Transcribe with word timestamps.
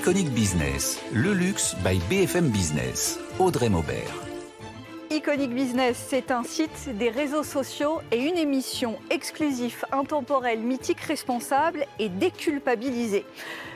Iconic 0.00 0.30
Business, 0.30 0.98
le 1.12 1.34
luxe 1.34 1.76
by 1.84 1.98
BFM 2.08 2.48
Business. 2.48 3.20
Audrey 3.38 3.68
Maubert. 3.68 4.10
Iconic 5.10 5.50
Business, 5.50 6.02
c'est 6.08 6.30
un 6.30 6.42
site, 6.42 6.88
des 6.96 7.10
réseaux 7.10 7.42
sociaux 7.42 8.00
et 8.10 8.16
une 8.16 8.38
émission 8.38 8.98
exclusive, 9.10 9.84
intemporelle, 9.92 10.60
mythique, 10.60 11.02
responsable 11.02 11.84
et 11.98 12.08
déculpabilisée. 12.08 13.26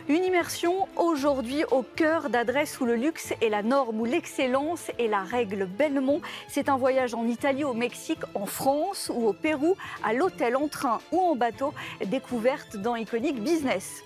Une 0.08 0.24
immersion 0.24 0.88
aujourd'hui 0.96 1.62
au 1.70 1.82
cœur 1.82 2.30
d'adresses 2.30 2.80
où 2.80 2.86
le 2.86 2.96
luxe 2.96 3.34
est 3.42 3.50
la 3.50 3.62
norme, 3.62 4.00
où 4.00 4.06
l'excellence 4.06 4.90
est 4.98 5.08
la 5.08 5.24
règle. 5.24 5.66
Belmont, 5.66 6.22
c'est 6.48 6.70
un 6.70 6.78
voyage 6.78 7.12
en 7.12 7.26
Italie, 7.26 7.64
au 7.64 7.74
Mexique, 7.74 8.22
en 8.32 8.46
France 8.46 9.12
ou 9.14 9.28
au 9.28 9.34
Pérou, 9.34 9.76
à 10.02 10.14
l'hôtel 10.14 10.56
en 10.56 10.68
train 10.68 11.00
ou 11.12 11.20
en 11.20 11.36
bateau, 11.36 11.74
découverte 12.06 12.78
dans 12.78 12.96
Iconic 12.96 13.42
Business. 13.42 14.02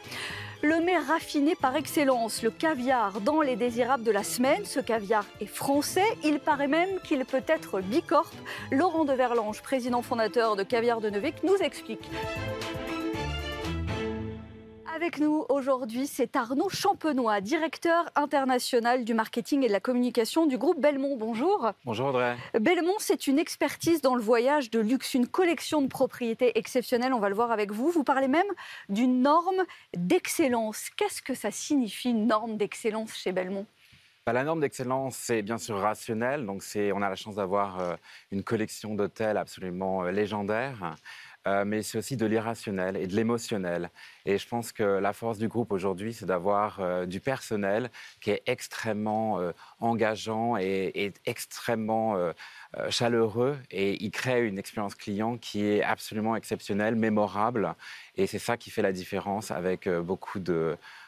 Le 0.61 0.80
mets 0.80 0.98
raffiné 0.98 1.55
par 1.55 1.77
excellence, 1.77 2.43
le 2.43 2.51
caviar 2.51 3.21
dans 3.21 3.43
les 3.43 3.55
désirables 3.55 4.03
de 4.03 4.11
la 4.11 4.25
semaine. 4.25 4.65
Ce 4.65 4.80
caviar 4.80 5.25
est 5.41 5.47
français. 5.47 6.03
Il 6.25 6.41
paraît 6.41 6.66
même 6.66 6.99
qu'il 7.05 7.25
peut 7.25 7.45
être 7.47 7.80
bicorp. 7.80 8.33
Laurent 8.73 9.05
de 9.05 9.13
Verlange, 9.13 9.63
président 9.63 10.02
fondateur 10.02 10.57
de 10.57 10.65
Caviar 10.65 11.01
de 11.01 11.11
Nevec, 11.11 11.45
nous 11.45 11.57
explique. 11.59 12.11
Avec 15.09 15.21
nous 15.21 15.47
aujourd'hui, 15.48 16.07
c'est 16.07 16.37
Arnaud 16.37 16.69
Champenois, 16.69 17.41
directeur 17.41 18.11
international 18.15 19.07
du 19.07 19.15
marketing 19.15 19.65
et 19.65 19.69
de 19.69 19.73
la 19.73 19.80
communication 19.80 20.45
du 20.45 20.59
groupe 20.59 20.83
Belmont. 20.83 21.16
Bonjour. 21.16 21.73
Bonjour 21.87 22.09
Audrey. 22.09 22.37
Belmont, 22.61 22.97
c'est 22.99 23.27
une 23.27 23.39
expertise 23.39 24.02
dans 24.02 24.16
le 24.16 24.21
voyage 24.21 24.71
de 24.71 24.80
luxe, 24.80 25.15
une 25.15 25.27
collection 25.27 25.80
de 25.80 25.87
propriétés 25.87 26.59
exceptionnelles, 26.59 27.15
on 27.15 27.21
va 27.21 27.30
le 27.30 27.35
voir 27.35 27.52
avec 27.52 27.73
vous. 27.73 27.91
Vous 27.91 28.05
parlez 28.05 28.29
même 28.29 28.45
d'une 28.91 29.23
norme 29.23 29.65
d'excellence. 29.97 30.91
Qu'est-ce 30.95 31.23
que 31.23 31.32
ça 31.32 31.51
signifie, 31.51 32.10
une 32.10 32.27
norme 32.27 32.59
d'excellence 32.59 33.16
chez 33.16 33.32
Belmont? 33.32 33.65
Bah, 34.29 34.35
la 34.35 34.45
norme 34.45 34.60
d'excellence, 34.60 35.16
c'est 35.16 35.41
bien 35.41 35.57
sûr 35.57 35.79
rationnel. 35.79 36.45
Donc, 36.45 36.63
on 36.77 37.01
a 37.01 37.09
la 37.09 37.15
chance 37.15 37.37
d'avoir 37.37 37.80
euh, 37.80 37.97
une 38.30 38.43
collection 38.43 38.95
d'hôtels 38.95 39.38
absolument 39.38 40.04
euh, 40.04 40.10
légendaire. 40.10 40.97
Euh, 41.49 41.65
mais 41.65 41.82
c'est 41.82 41.99
aussi 41.99 42.16
de 42.16 42.27
l'irrationnel 42.27 42.96
et 42.96 43.07
de 43.07 43.16
l'émotionnel. 43.16 43.91
Et 44.27 44.37
je 44.38 44.46
pense 44.46 44.73
que 44.73 44.82
la 44.82 45.13
force 45.13 45.38
du 45.38 45.49
groupe 45.49 45.73
aujourd'hui, 45.73 46.13
c'est 46.13 46.27
d'avoir 46.27 46.80
euh, 46.80 47.07
du 47.07 47.21
personnel 47.21 47.91
qui 48.21 48.30
est 48.30 48.43
extrêmement 48.46 49.41
euh, 49.41 49.52
engageant 49.80 50.57
et, 50.59 51.13
extrêmement 51.24 52.16
chaleureux. 52.91 53.57
Et 53.71 54.02
il 54.04 54.10
crée 54.10 54.46
une 54.46 54.59
expérience 54.59 54.95
client 54.95 55.38
qui 55.38 55.65
est 55.65 55.82
absolument 55.82 56.37
exceptionnelle, 56.37 56.96
mémorable. 56.96 57.74
Et 58.16 58.26
c'est 58.26 58.38
ça 58.38 58.57
qui 58.57 58.71
fait 58.71 58.82
la 58.82 58.93
différence 58.93 59.51
avec 59.51 59.88
beaucoup 59.88 60.38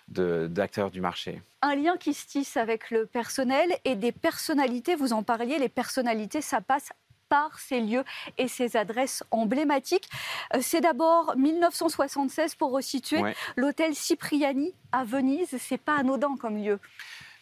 d'acteurs 0.09 0.91
du 0.91 1.01
marché. 1.01 1.43
Un 1.63 1.75
lien 1.75 1.97
qui 1.97 2.15
se 2.15 2.27
tisse 2.27 2.57
avec 2.57 2.91
le 2.91 3.07
personnel 3.07 3.71
et 3.85 3.97
des 3.97 4.13
personnalités, 4.13 4.95
vous 4.95 5.13
en 5.13 5.23
parliez, 5.23 5.59
les 5.59 5.69
personnalités, 5.69 6.41
ça 6.41 6.61
passe 6.61 6.91
par 7.31 7.59
ces 7.59 7.81
lieux 7.81 8.05
et 8.37 8.49
ces 8.49 8.77
adresses 8.77 9.25
emblématiques. 9.31 10.11
Euh, 10.55 10.59
c'est 10.61 10.83
d'abord 10.83 11.35
1976 11.37 12.57
pour 12.57 12.73
resituer 12.73 13.23
l'hôtel 13.57 13.95
Cipriani 13.95 14.75
à 14.93 15.05
Venise. 15.05 15.57
C'est 15.59 15.81
pas 15.81 15.97
anodin 15.97 16.37
comme 16.39 16.63
lieu. 16.63 16.79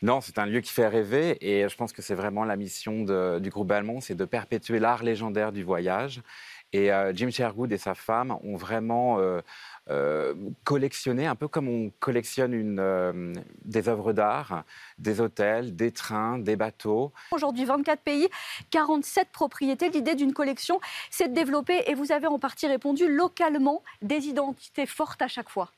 Non, 0.01 0.21
c'est 0.21 0.39
un 0.39 0.47
lieu 0.47 0.61
qui 0.61 0.73
fait 0.73 0.87
rêver 0.87 1.37
et 1.41 1.69
je 1.69 1.77
pense 1.77 1.93
que 1.93 2.03
c'est 2.03 2.15
vraiment 2.15 2.45
la 2.45 2.55
mission 2.55 3.03
du 3.41 3.51
groupe 3.51 3.67
Balmont, 3.67 4.01
c'est 4.01 4.15
de 4.15 4.25
perpétuer 4.25 4.79
l'art 4.79 5.03
légendaire 5.03 5.51
du 5.51 5.65
voyage. 5.65 6.23
Et 6.73 6.93
euh, 6.93 7.13
Jim 7.15 7.31
Sherwood 7.31 7.73
et 7.73 7.79
sa 7.79 7.95
femme 7.95 8.37
ont 8.43 8.57
vraiment 8.57 9.19
euh, 9.19 9.41
euh, 9.89 10.35
collectionner, 10.65 11.27
un 11.27 11.35
peu 11.35 11.49
comme 11.49 11.69
on 11.69 11.91
collectionne 11.99 12.53
des 13.65 13.89
œuvres 13.89 14.13
d'art, 14.13 14.65
des 14.99 15.21
hôtels, 15.21 15.75
des 15.75 15.93
trains, 15.93 16.39
des 16.39 16.57
bateaux. 16.57 17.13
Aujourd'hui, 17.31 17.65
24 17.65 18.03
pays, 18.03 18.29
47 18.71 19.29
propriétés. 19.33 19.89
L'idée 19.89 20.15
d'une 20.15 20.35
collection, 20.35 20.79
c'est 21.11 21.29
de 21.29 21.35
développer, 21.35 21.85
et 21.87 21.95
vous 21.95 22.13
avez 22.13 22.27
en 22.27 22.39
partie 22.39 22.67
répondu, 22.67 23.09
localement 23.09 23.83
des 24.03 24.27
identités 24.27 24.87
fortes 24.87 25.23
à 25.23 25.29
chaque 25.29 25.49
fois. 25.49 25.73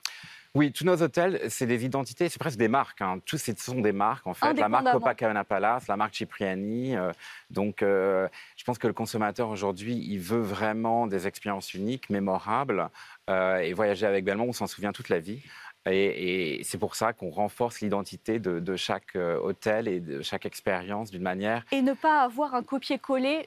Oui, 0.57 0.73
tous 0.73 0.85
nos 0.85 1.01
hôtels, 1.01 1.41
c'est 1.49 1.67
des 1.67 1.85
identités, 1.85 2.29
c'est 2.29 2.41
presque 2.41 2.59
des 2.59 2.67
marques. 2.67 3.01
Hein. 3.03 3.21
Tous 3.25 3.39
ce 3.39 3.53
sont 3.57 3.81
des 3.81 3.93
marques, 3.93 4.27
en 4.27 4.35
fait. 4.35 4.53
La 4.55 4.69
marque 4.69 4.91
Copacabana 4.91 5.45
Palace, 5.45 5.87
la 5.87 5.97
marque 5.97 6.17
Cipriani. 6.17 6.97
Euh, 6.97 7.13
donc, 7.51 7.83
euh, 7.83 8.27
je 8.57 8.65
pense 8.65 8.77
que 8.77 8.89
le 8.89 8.93
consommateur 8.93 9.49
aujourd'hui, 9.49 9.95
il 9.95 10.19
veut 10.19 10.41
vraiment 10.41 11.07
des 11.07 11.29
expériences 11.29 11.73
uniques, 11.73 12.11
mémorables. 12.11 12.89
Euh, 13.29 13.59
et 13.59 13.73
voyager 13.75 14.07
avec 14.07 14.25
Belmont, 14.25 14.49
on 14.49 14.53
s'en 14.53 14.67
souvient 14.67 14.91
toute 14.91 15.09
la 15.09 15.21
vie. 15.21 15.41
Et, 15.91 16.61
c'est 16.65 16.79
pour 16.79 16.95
ça 16.95 17.13
qu'on 17.13 17.31
renforce 17.31 17.81
l'identité 17.81 18.39
de, 18.39 18.77
chaque 18.77 19.17
euh, 19.17 19.39
hôtel 19.41 19.89
et 19.89 20.01
de 20.01 20.23
chaque 20.23 20.47
expérience 20.47 21.11
d'une 21.11 21.23
manière. 21.23 21.65
Et 21.73 21.83
ne 21.83 21.93
pas 21.93 22.23
avoir 22.23 22.55
un 22.55 22.63
copier-coller 22.63 23.45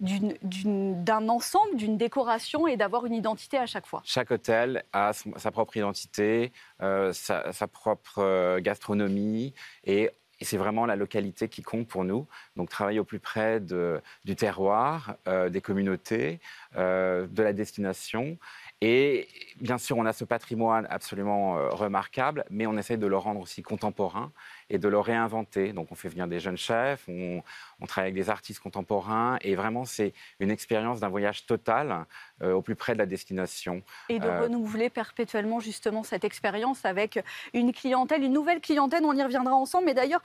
d'un 0.00 1.28
ensemble, 1.28 1.76
d'une 1.76 1.96
décoration 1.96 2.66
et 2.66 2.76
d'avoir 2.76 3.06
une 3.06 3.14
identité 3.14 3.56
à 3.56 3.66
chaque 3.66 3.86
fois. 3.86 4.02
Chaque 4.04 4.30
hôtel 4.30 4.84
a 4.92 5.12
sa 5.12 5.50
propre 5.50 5.76
identité, 5.76 6.52
euh, 6.82 7.12
sa, 7.12 7.66
propre 7.66 8.18
euh, 8.18 8.60
gastronomie 8.60 9.54
et 9.84 10.10
c'est 10.40 10.56
vraiment 10.56 10.86
la 10.86 10.94
localité 10.94 11.48
qui 11.48 11.62
compte 11.62 11.88
pour 11.88 12.04
nous. 12.04 12.28
Donc 12.54 12.68
travailler 12.70 13.00
au 13.00 13.04
plus 13.04 13.18
près 13.18 13.60
du 13.60 14.36
terroir, 14.36 15.16
des 15.26 15.60
communautés, 15.60 16.38
de 16.76 17.42
la 17.42 17.52
destination. 17.52 18.38
Et 18.80 19.28
bien 19.60 19.76
sûr, 19.78 19.96
on 19.96 20.06
a 20.06 20.12
ce 20.12 20.24
patrimoine 20.24 20.86
absolument 20.88 21.58
euh, 21.58 21.70
remarquable, 21.70 22.44
mais 22.50 22.66
on 22.66 22.76
essaie 22.76 22.96
de 22.96 23.06
le 23.06 23.16
rendre 23.16 23.40
aussi 23.40 23.62
contemporain 23.62 24.32
et 24.70 24.78
de 24.78 24.88
le 24.88 24.98
réinventer. 24.98 25.72
Donc, 25.72 25.90
on 25.90 25.94
fait 25.94 26.08
venir 26.08 26.26
des 26.26 26.40
jeunes 26.40 26.56
chefs, 26.56 27.08
on, 27.08 27.42
travaille 27.86 28.10
avec 28.10 28.22
des 28.22 28.28
artistes 28.28 28.60
contemporains, 28.60 29.38
et 29.40 29.54
vraiment, 29.54 29.86
c'est 29.86 30.12
une 30.40 30.50
expérience 30.50 31.00
d'un 31.00 31.08
voyage 31.08 31.46
total 31.46 32.04
euh, 32.42 32.52
au 32.52 32.60
plus 32.60 32.74
près 32.74 32.92
de 32.92 32.98
la 32.98 33.06
destination. 33.06 33.82
Et 34.10 34.18
de 34.18 34.26
euh, 34.26 34.42
renouveler 34.42 34.90
perpétuellement 34.90 35.58
justement 35.58 36.02
cette 36.02 36.24
expérience 36.24 36.84
avec 36.84 37.18
une 37.54 37.72
clientèle, 37.72 38.22
une 38.22 38.32
nouvelle 38.32 38.60
clientèle. 38.60 39.04
On 39.04 39.16
y 39.16 39.22
reviendra 39.22 39.54
ensemble. 39.54 39.86
Mais 39.86 39.94
d'ailleurs, 39.94 40.22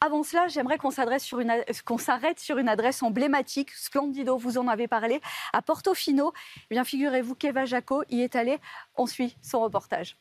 avant 0.00 0.22
cela, 0.22 0.48
j'aimerais 0.48 0.78
qu'on 0.78 0.90
sur 1.18 1.40
une, 1.40 1.52
s'arrête 1.98 2.38
sur 2.38 2.58
une 2.58 2.68
adresse 2.68 3.02
emblématique, 3.02 3.70
Splendido. 3.70 4.36
Vous 4.36 4.58
en 4.58 4.68
avez 4.68 4.88
parlé 4.88 5.20
à 5.52 5.62
Portofino. 5.62 6.32
Eh 6.70 6.74
bien, 6.74 6.84
figurez-vous 6.84 7.34
qu'Eva 7.34 7.64
Jaco 7.64 8.02
y 8.10 8.22
est 8.22 8.36
allée. 8.36 8.58
On 8.96 9.06
suit 9.06 9.36
son 9.42 9.60
reportage. 9.60 10.16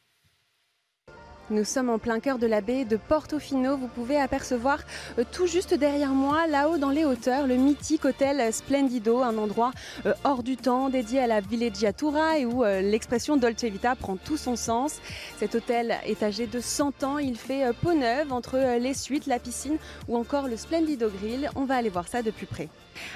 Nous 1.49 1.63
sommes 1.63 1.89
en 1.89 1.97
plein 1.97 2.19
cœur 2.19 2.39
de 2.39 2.45
la 2.45 2.59
baie 2.59 2.83
de 2.83 2.97
Portofino. 2.97 3.77
Vous 3.77 3.87
pouvez 3.87 4.19
apercevoir 4.19 4.79
euh, 5.17 5.23
tout 5.31 5.47
juste 5.47 5.73
derrière 5.73 6.09
moi, 6.09 6.45
là-haut 6.45 6.77
dans 6.77 6.89
les 6.89 7.05
hauteurs, 7.05 7.47
le 7.47 7.55
mythique 7.55 8.03
hôtel 8.03 8.51
Splendido, 8.51 9.21
un 9.21 9.37
endroit 9.37 9.71
euh, 10.05 10.13
hors 10.25 10.43
du 10.43 10.57
temps 10.57 10.89
dédié 10.89 11.21
à 11.21 11.27
la 11.27 11.39
villeggiatura 11.39 12.37
et 12.37 12.45
où 12.45 12.65
euh, 12.65 12.81
l'expression 12.81 13.37
Dolce 13.37 13.63
Vita 13.63 13.95
prend 13.95 14.17
tout 14.17 14.35
son 14.35 14.57
sens. 14.57 14.99
Cet 15.37 15.55
hôtel 15.55 15.95
est 16.05 16.21
âgé 16.21 16.47
de 16.47 16.59
100 16.59 17.05
ans. 17.05 17.17
Il 17.17 17.37
fait 17.37 17.71
peau 17.81 17.93
neuve 17.93 18.33
entre 18.33 18.57
les 18.77 18.93
suites, 18.93 19.25
la 19.25 19.39
piscine 19.39 19.77
ou 20.09 20.17
encore 20.17 20.49
le 20.49 20.57
Splendido 20.57 21.09
Grill. 21.09 21.49
On 21.55 21.63
va 21.63 21.77
aller 21.77 21.89
voir 21.89 22.09
ça 22.09 22.21
de 22.21 22.31
plus 22.31 22.45
près. 22.45 22.67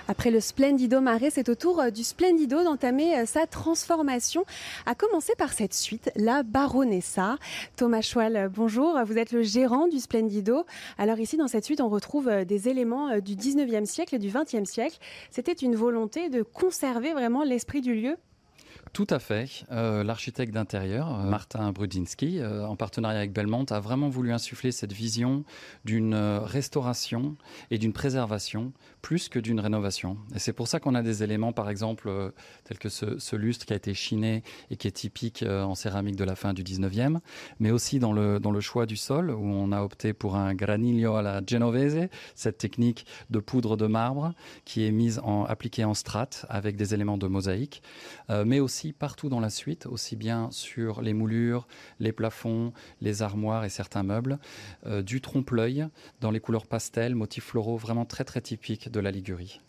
Après 0.08 0.32
le 0.32 0.40
Splendido 0.40 1.02
Marais, 1.02 1.30
c'est 1.30 1.50
au 1.50 1.56
tour 1.56 1.80
euh, 1.80 1.90
du 1.90 2.04
Splendido 2.04 2.64
d'entamer 2.64 3.18
euh, 3.18 3.26
sa 3.26 3.48
transformation. 3.48 4.46
À 4.86 4.96
commencer 4.96 5.34
par 5.38 5.54
cette 5.54 5.74
suite, 5.74 6.12
la 6.16 6.44
Baronessa. 6.44 7.38
Thomas 7.76 8.02
Schwal, 8.02 8.36
euh, 8.36 8.50
bonjour. 8.50 9.00
Vous 9.06 9.18
êtes 9.18 9.32
le 9.32 9.44
gérant 9.44 9.88
du 9.88 10.00
Splendido. 10.00 10.66
Alors 10.98 11.20
ici, 11.20 11.38
dans 11.38 11.48
cette 11.48 11.66
suite, 11.66 11.82
on 11.82 11.90
retrouve 11.90 12.30
des 12.46 12.70
éléments 12.70 13.20
du 13.20 13.36
19e 13.36 13.86
siècle 13.86 14.16
et 14.16 14.20
du 14.20 14.30
20e 14.30 14.66
siècle. 14.66 14.98
C'était 15.30 15.54
une 15.54 15.76
volonté 15.76 16.30
de 16.30 16.42
conserver 16.42 17.14
vraiment 17.14 17.44
l'esprit 17.44 17.82
du 17.82 17.94
lieu 17.94 18.18
tout 18.94 19.08
à 19.10 19.20
fait. 19.20 19.64
Euh, 19.72 20.04
l'architecte 20.04 20.54
d'intérieur, 20.54 21.08
euh, 21.08 21.24
Martin 21.24 21.72
Brudinski, 21.72 22.40
euh, 22.40 22.66
en 22.68 22.76
partenariat 22.76 23.20
avec 23.20 23.32
Belmont, 23.32 23.64
a 23.70 23.80
vraiment 23.80 24.10
voulu 24.10 24.34
insuffler 24.34 24.74
cette 24.74 24.92
vision 24.92 25.46
d'une 25.86 26.14
restauration 26.14 27.38
et 27.70 27.78
d'une 27.78 27.94
préservation 27.94 28.74
plus 29.02 29.30
que 29.30 29.40
d'une 29.40 29.62
rénovation. 29.62 30.18
Et 30.36 30.40
c'est 30.40 30.52
pour 30.52 30.68
ça 30.68 30.80
qu'on 30.80 30.94
a 30.94 31.02
des 31.02 31.24
éléments, 31.24 31.54
par 31.54 31.70
exemple, 31.70 32.12
tels 32.66 32.78
que 32.78 32.90
ce, 32.90 33.36
lustre 33.36 33.66
qui 33.66 33.74
a 33.74 33.76
été 33.78 33.94
chiné 33.94 34.44
et 34.70 34.76
qui 34.76 34.88
est 34.88 34.92
typique 34.92 35.44
en 35.44 35.74
céramique 35.74 36.18
de 36.18 36.24
la 36.24 36.36
fin 36.36 36.54
du 36.54 36.64
19e, 36.64 37.20
mais 37.60 37.72
aussi 37.72 37.98
dans 37.98 38.14
le, 38.14 38.40
dans 38.40 38.52
le 38.52 38.60
choix 38.60 38.86
du 38.86 38.98
sol, 38.98 39.32
où 39.32 39.44
on 39.44 39.72
a 39.72 39.82
opté 39.82 40.14
pour 40.14 40.36
un 40.36 40.54
graniglio 40.54 41.16
à 41.16 41.22
la 41.22 41.42
genovese, 41.46 42.10
cette 42.36 42.58
technique 42.58 43.06
de 43.30 43.40
poudre 43.40 43.78
de 43.78 43.88
marbre 43.88 44.34
qui 44.66 44.86
est 44.86 44.92
mise 44.92 45.20
en, 45.24 45.46
appliquée 45.46 45.84
en 45.84 45.96
strates 45.96 46.46
avec 46.50 46.76
des 46.76 46.94
éléments 46.94 47.18
de 47.18 47.28
mosaïque, 47.28 47.82
mais 48.30 48.60
aussi 48.60 48.81
partout 48.92 49.30
dans 49.30 49.40
la 49.40 49.50
suite, 49.50 49.86
aussi 49.86 50.16
bien 50.16 50.50
sur 50.52 51.02
les 51.02 51.14
moulures, 51.14 51.68
les 52.00 52.12
plafonds, 52.12 52.74
les 53.00 53.22
armoires 53.22 53.64
et 53.64 53.70
certains 53.70 54.04
meubles, 54.04 54.40
euh, 54.86 55.02
du 55.02 55.22
trompe-l'œil 55.22 55.88
dans 56.20 56.32
les 56.32 56.40
couleurs 56.40 56.66
pastel, 56.66 57.16
motifs 57.16 57.46
floraux 57.46 57.78
vraiment 57.78 58.06
très 58.06 58.24
très 58.24 58.42
typiques 58.42 58.90
de 58.90 59.00
la 59.00 59.12
Ligurie. 59.12 59.62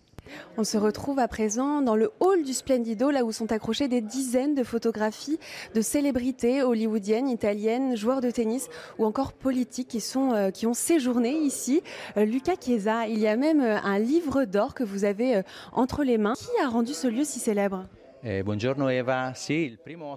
On 0.56 0.64
se 0.64 0.78
retrouve 0.78 1.18
à 1.18 1.28
présent 1.28 1.82
dans 1.82 1.96
le 1.96 2.10
hall 2.20 2.42
du 2.44 2.54
Splendido, 2.54 3.10
là 3.10 3.24
où 3.24 3.32
sont 3.32 3.52
accrochées 3.52 3.88
des 3.88 4.00
dizaines 4.00 4.54
de 4.54 4.62
photographies 4.62 5.38
de 5.74 5.80
célébrités 5.80 6.62
hollywoodiennes, 6.62 7.28
italiennes, 7.28 7.96
joueurs 7.96 8.20
de 8.20 8.30
tennis 8.30 8.68
ou 8.98 9.04
encore 9.04 9.32
politiques 9.32 9.88
qui, 9.88 10.00
sont, 10.00 10.32
euh, 10.32 10.50
qui 10.50 10.66
ont 10.66 10.74
séjourné 10.74 11.32
ici. 11.32 11.82
Euh, 12.16 12.24
Lucas 12.24 12.54
Chiesa, 12.60 13.08
il 13.08 13.18
y 13.18 13.26
a 13.26 13.36
même 13.36 13.60
un 13.60 13.98
livre 13.98 14.44
d'or 14.44 14.74
que 14.74 14.84
vous 14.84 15.04
avez 15.04 15.42
entre 15.72 16.04
les 16.04 16.18
mains. 16.18 16.34
Qui 16.34 16.64
a 16.64 16.68
rendu 16.68 16.94
ce 16.94 17.08
lieu 17.08 17.24
si 17.24 17.38
célèbre? 17.38 17.84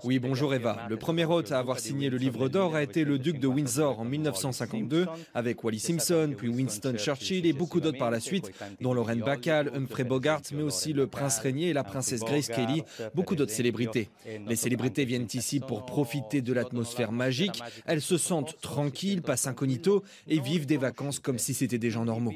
Oui, 0.04 0.20
bonjour 0.20 0.54
Eva. 0.54 0.86
Le 0.90 0.96
premier 0.96 1.26
hôte 1.26 1.52
à 1.52 1.58
avoir 1.58 1.80
signé 1.80 2.12
le 2.12 2.18
livre 2.18 2.50
d'or 2.50 2.76
a 2.76 2.84
été 2.84 3.04
le 3.04 3.18
duc 3.18 3.40
de 3.40 3.48
Windsor 3.48 4.00
en 4.00 4.06
1952, 4.06 5.08
avec 5.34 5.64
Wally 5.64 5.80
Simpson, 5.80 6.34
puis 6.38 6.50
Winston 6.50 6.96
Churchill 6.98 7.48
et 7.48 7.54
beaucoup 7.54 7.80
d'autres 7.80 7.98
par 7.98 8.12
la 8.12 8.20
suite, 8.20 8.52
dont 8.80 8.94
Lorraine 8.94 9.22
Bacall, 9.22 9.72
Humphrey 9.74 10.04
Bogart, 10.04 10.42
mais 10.54 10.62
aussi 10.62 10.94
le 10.94 11.08
prince 11.08 11.40
régnier 11.40 11.70
et 11.70 11.74
la 11.74 11.84
princesse 11.84 12.22
Grace 12.22 12.48
Kelly, 12.48 12.84
beaucoup 13.16 13.36
d'autres 13.36 13.52
célébrités. 13.52 14.10
Les 14.48 14.56
célébrités 14.56 15.06
viennent 15.06 15.28
ici 15.34 15.60
pour 15.60 15.86
profiter 15.86 16.42
de 16.42 16.54
l'atmosphère 16.54 17.12
magique. 17.12 17.60
Elles 17.88 18.02
se 18.02 18.18
sentent 18.18 18.60
tranquilles, 18.62 19.24
passent 19.24 19.48
incognito 19.48 20.04
et 20.28 20.40
vivent 20.40 20.68
des 20.68 20.78
vacances 20.78 21.18
comme 21.18 21.40
si 21.40 21.56
c'était 21.56 21.80
des 21.80 21.90
gens 21.90 22.06
normaux. 22.06 22.34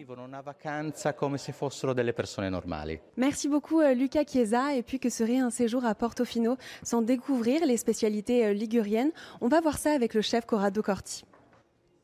Merci 3.17 3.47
beaucoup 3.47 3.81
Lucas 3.81 4.23
Chiesa 4.25 4.75
et 4.75 4.81
puis 4.81 4.99
que 4.99 5.09
serait 5.09 5.37
un 5.37 5.51
séjour 5.59 5.83
à 5.83 5.93
Portofino 5.93 6.55
sans 6.83 7.01
découvrir 7.01 7.65
les 7.65 7.75
spécialités 7.75 8.45
euh, 8.45 8.53
liguriennes. 8.53 9.11
On 9.41 9.49
va 9.49 9.59
voir 9.59 9.77
ça 9.77 9.91
avec 9.91 10.13
le 10.13 10.21
chef 10.21 10.45
Corrado 10.45 10.81
Corti. 10.81 11.25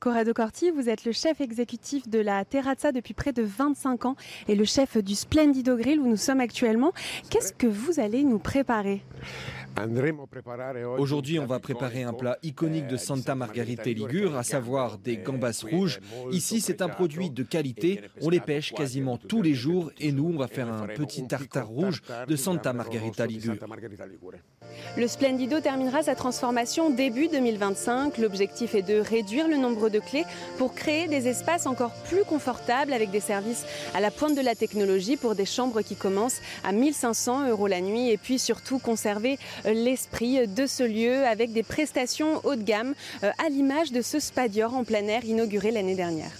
Corrado 0.01 0.33
Corti, 0.33 0.71
vous 0.71 0.89
êtes 0.89 1.05
le 1.05 1.13
chef 1.13 1.39
exécutif 1.39 2.09
de 2.09 2.19
la 2.19 2.43
Terrazza 2.43 2.91
depuis 2.91 3.13
près 3.13 3.31
de 3.31 3.43
25 3.43 4.07
ans 4.07 4.15
et 4.49 4.55
le 4.55 4.65
chef 4.65 4.97
du 4.97 5.15
Splendido 5.15 5.77
Grill 5.77 6.01
où 6.01 6.07
nous 6.07 6.17
sommes 6.17 6.41
actuellement. 6.41 6.91
Qu'est-ce 7.29 7.53
que 7.53 7.65
vous 7.65 8.01
allez 8.01 8.25
nous 8.25 8.39
préparer? 8.39 9.01
Aujourd'hui, 10.97 11.39
on 11.39 11.45
va 11.45 11.59
préparer 11.59 12.03
un 12.03 12.13
plat 12.13 12.37
iconique 12.43 12.87
de 12.87 12.97
Santa 12.97 13.35
Margherita 13.35 13.89
Ligure, 13.89 14.35
à 14.37 14.43
savoir 14.43 14.97
des 14.97 15.17
gambas 15.17 15.63
rouges. 15.69 15.99
Ici, 16.31 16.61
c'est 16.61 16.81
un 16.81 16.89
produit 16.89 17.29
de 17.29 17.43
qualité. 17.43 18.01
On 18.21 18.29
les 18.29 18.39
pêche 18.39 18.73
quasiment 18.73 19.17
tous 19.17 19.41
les 19.41 19.53
jours 19.53 19.91
et 19.99 20.11
nous, 20.11 20.31
on 20.33 20.37
va 20.37 20.47
faire 20.47 20.71
un 20.71 20.87
petit 20.87 21.27
tartare 21.27 21.67
rouge 21.67 22.01
de 22.27 22.35
Santa 22.35 22.73
Margherita 22.73 23.25
Ligure. 23.25 23.55
Le 24.97 25.07
Splendido 25.07 25.59
terminera 25.59 26.03
sa 26.03 26.15
transformation 26.15 26.89
début 26.89 27.27
2025. 27.27 28.17
L'objectif 28.17 28.75
est 28.75 28.81
de 28.81 28.99
réduire 28.99 29.47
le 29.47 29.57
nombre 29.57 29.89
de 29.89 29.99
clés 29.99 30.25
pour 30.57 30.73
créer 30.73 31.07
des 31.07 31.27
espaces 31.27 31.65
encore 31.65 31.93
plus 32.09 32.23
confortables 32.23 32.93
avec 32.93 33.11
des 33.11 33.19
services 33.19 33.65
à 33.93 33.99
la 33.99 34.11
pointe 34.11 34.35
de 34.35 34.41
la 34.41 34.55
technologie 34.55 35.17
pour 35.17 35.35
des 35.35 35.45
chambres 35.45 35.81
qui 35.81 35.95
commencent 35.95 36.41
à 36.63 36.71
1500 36.71 37.49
euros 37.49 37.67
la 37.67 37.81
nuit 37.81 38.09
et 38.09 38.17
puis 38.17 38.39
surtout 38.39 38.79
conserver 38.79 39.37
l'esprit 39.73 40.47
de 40.47 40.65
ce 40.65 40.83
lieu 40.83 41.25
avec 41.25 41.51
des 41.53 41.63
prestations 41.63 42.41
haut 42.43 42.55
de 42.55 42.63
gamme 42.63 42.93
euh, 43.23 43.31
à 43.43 43.49
l'image 43.49 43.91
de 43.91 44.01
ce 44.01 44.19
Spadior 44.19 44.75
en 44.75 44.83
plein 44.83 45.07
air 45.07 45.25
inauguré 45.25 45.71
l'année 45.71 45.95
dernière. 45.95 46.31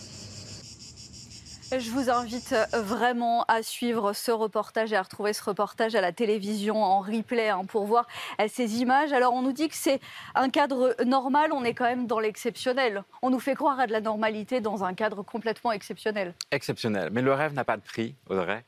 Je 1.72 1.90
vous 1.90 2.12
invite 2.12 2.54
euh, 2.54 2.82
vraiment 2.82 3.44
à 3.46 3.64
suivre 3.64 4.14
ce 4.14 4.32
reportage 4.32 4.94
et 4.94 4.96
à 4.96 5.02
retrouver 5.02 5.34
ce 5.34 5.44
reportage 5.44 5.96
à 5.96 6.02
la 6.02 6.12
télévision 6.12 6.84
en 6.84 7.00
replay 7.00 7.50
hein, 7.50 7.66
pour 7.68 7.86
voir 7.86 8.08
euh, 8.40 8.46
ces 8.48 8.82
images. 8.82 9.12
Alors 9.14 9.34
on 9.34 9.42
nous 9.42 9.54
dit 9.54 9.68
que 9.68 9.76
c'est 9.76 10.00
un 10.36 10.50
cadre 10.50 10.96
normal, 11.04 11.52
on 11.52 11.64
est 11.64 11.74
quand 11.74 11.86
même 11.86 12.06
dans 12.08 12.20
l'exceptionnel. 12.20 13.04
On 13.24 13.32
nous 13.32 13.40
fait 13.40 13.56
croire 13.56 13.80
à 13.80 13.88
de 13.88 13.92
la 13.92 14.02
normalité 14.02 14.62
dans 14.62 14.84
un 14.84 14.94
cadre 14.94 15.24
complètement 15.24 15.72
exceptionnel. 15.72 16.34
Exceptionnel, 16.52 17.10
mais 17.12 17.22
le 17.22 17.34
rêve 17.34 17.54
n'a 17.54 17.66
pas 17.66 17.78
de 17.78 17.82
prix, 17.84 18.16
Audrey. 18.30 18.64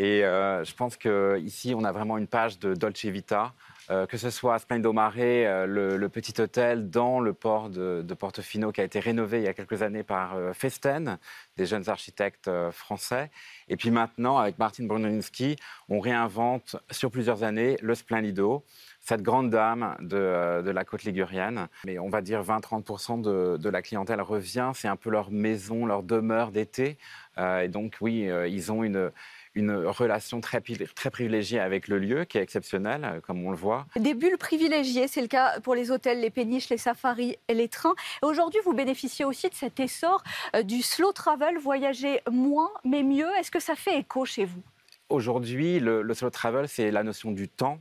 Et 0.00 0.20
je 0.22 0.74
pense 0.74 0.96
qu'ici, 0.96 1.72
on 1.76 1.84
a 1.84 1.92
vraiment 1.92 2.18
une 2.18 2.26
page 2.26 2.58
de 2.58 2.74
Dolce 2.74 3.04
Vita. 3.04 3.52
Euh, 3.90 4.06
que 4.06 4.16
ce 4.16 4.30
soit 4.30 4.54
à 4.54 4.58
Splendomare, 4.58 5.12
euh, 5.18 5.66
le, 5.98 6.08
petit 6.08 6.40
hôtel 6.40 6.88
dans 6.88 7.20
le 7.20 7.34
port 7.34 7.68
de, 7.68 8.02
Portofino 8.18 8.72
qui 8.72 8.80
a 8.80 8.84
été 8.84 8.98
rénové 8.98 9.38
il 9.38 9.44
y 9.44 9.48
a 9.48 9.52
quelques 9.52 9.82
années 9.82 10.02
par 10.02 10.36
euh, 10.36 10.52
Festen, 10.54 11.18
des 11.58 11.66
jeunes 11.66 11.88
architectes 11.90 12.50
français. 12.70 13.30
Et 13.68 13.76
puis 13.76 13.90
maintenant, 13.90 14.38
avec 14.38 14.58
Martin 14.58 14.86
Brunowski, 14.86 15.56
on 15.88 16.00
réinvente 16.00 16.76
sur 16.90 17.10
plusieurs 17.10 17.42
années 17.42 17.76
le 17.82 17.94
Splendido, 17.94 18.64
cette 19.00 19.22
grande 19.22 19.50
dame 19.50 19.96
de, 20.00 20.62
la 20.70 20.84
côte 20.84 21.04
ligurienne. 21.04 21.68
Mais 21.84 21.98
on 21.98 22.08
va 22.08 22.22
dire 22.22 22.42
20-30% 22.42 23.20
de, 23.20 23.58
de, 23.58 23.68
la 23.68 23.82
clientèle 23.82 24.22
revient. 24.22 24.72
C'est 24.74 24.88
un 24.88 24.96
peu 24.96 25.10
leur 25.10 25.30
maison, 25.30 25.84
leur 25.84 26.02
demeure 26.02 26.52
d'été. 26.52 26.96
et 27.38 27.68
donc, 27.68 27.96
oui, 28.00 28.30
ils 28.48 28.72
ont 28.72 28.82
une 28.82 29.10
une 29.54 29.72
relation 29.86 30.40
très, 30.40 30.60
très 30.94 31.10
privilégiée 31.10 31.60
avec 31.60 31.88
le 31.88 31.98
lieu, 31.98 32.24
qui 32.24 32.38
est 32.38 32.42
exceptionnel, 32.42 33.04
euh, 33.04 33.20
comme 33.20 33.44
on 33.44 33.50
le 33.50 33.56
voit. 33.56 33.86
Des 33.96 34.14
bulles 34.14 34.38
privilégiées, 34.38 35.08
c'est 35.08 35.20
le 35.22 35.28
cas 35.28 35.60
pour 35.60 35.74
les 35.74 35.90
hôtels, 35.90 36.20
les 36.20 36.30
péniches, 36.30 36.68
les 36.70 36.78
safaris 36.78 37.36
et 37.48 37.54
les 37.54 37.68
trains. 37.68 37.94
Aujourd'hui, 38.22 38.60
vous 38.64 38.74
bénéficiez 38.74 39.24
aussi 39.24 39.48
de 39.48 39.54
cet 39.54 39.78
essor 39.80 40.22
euh, 40.54 40.62
du 40.62 40.82
slow 40.82 41.12
travel, 41.12 41.58
voyager 41.58 42.20
moins 42.30 42.70
mais 42.84 43.02
mieux. 43.02 43.28
Est-ce 43.38 43.50
que 43.50 43.60
ça 43.60 43.74
fait 43.74 43.98
écho 43.98 44.24
chez 44.24 44.44
vous? 44.44 44.62
Aujourd'hui, 45.08 45.78
le, 45.80 46.02
le 46.02 46.14
slow 46.14 46.30
travel, 46.30 46.68
c'est 46.68 46.90
la 46.90 47.02
notion 47.02 47.30
du 47.30 47.48
temps. 47.48 47.78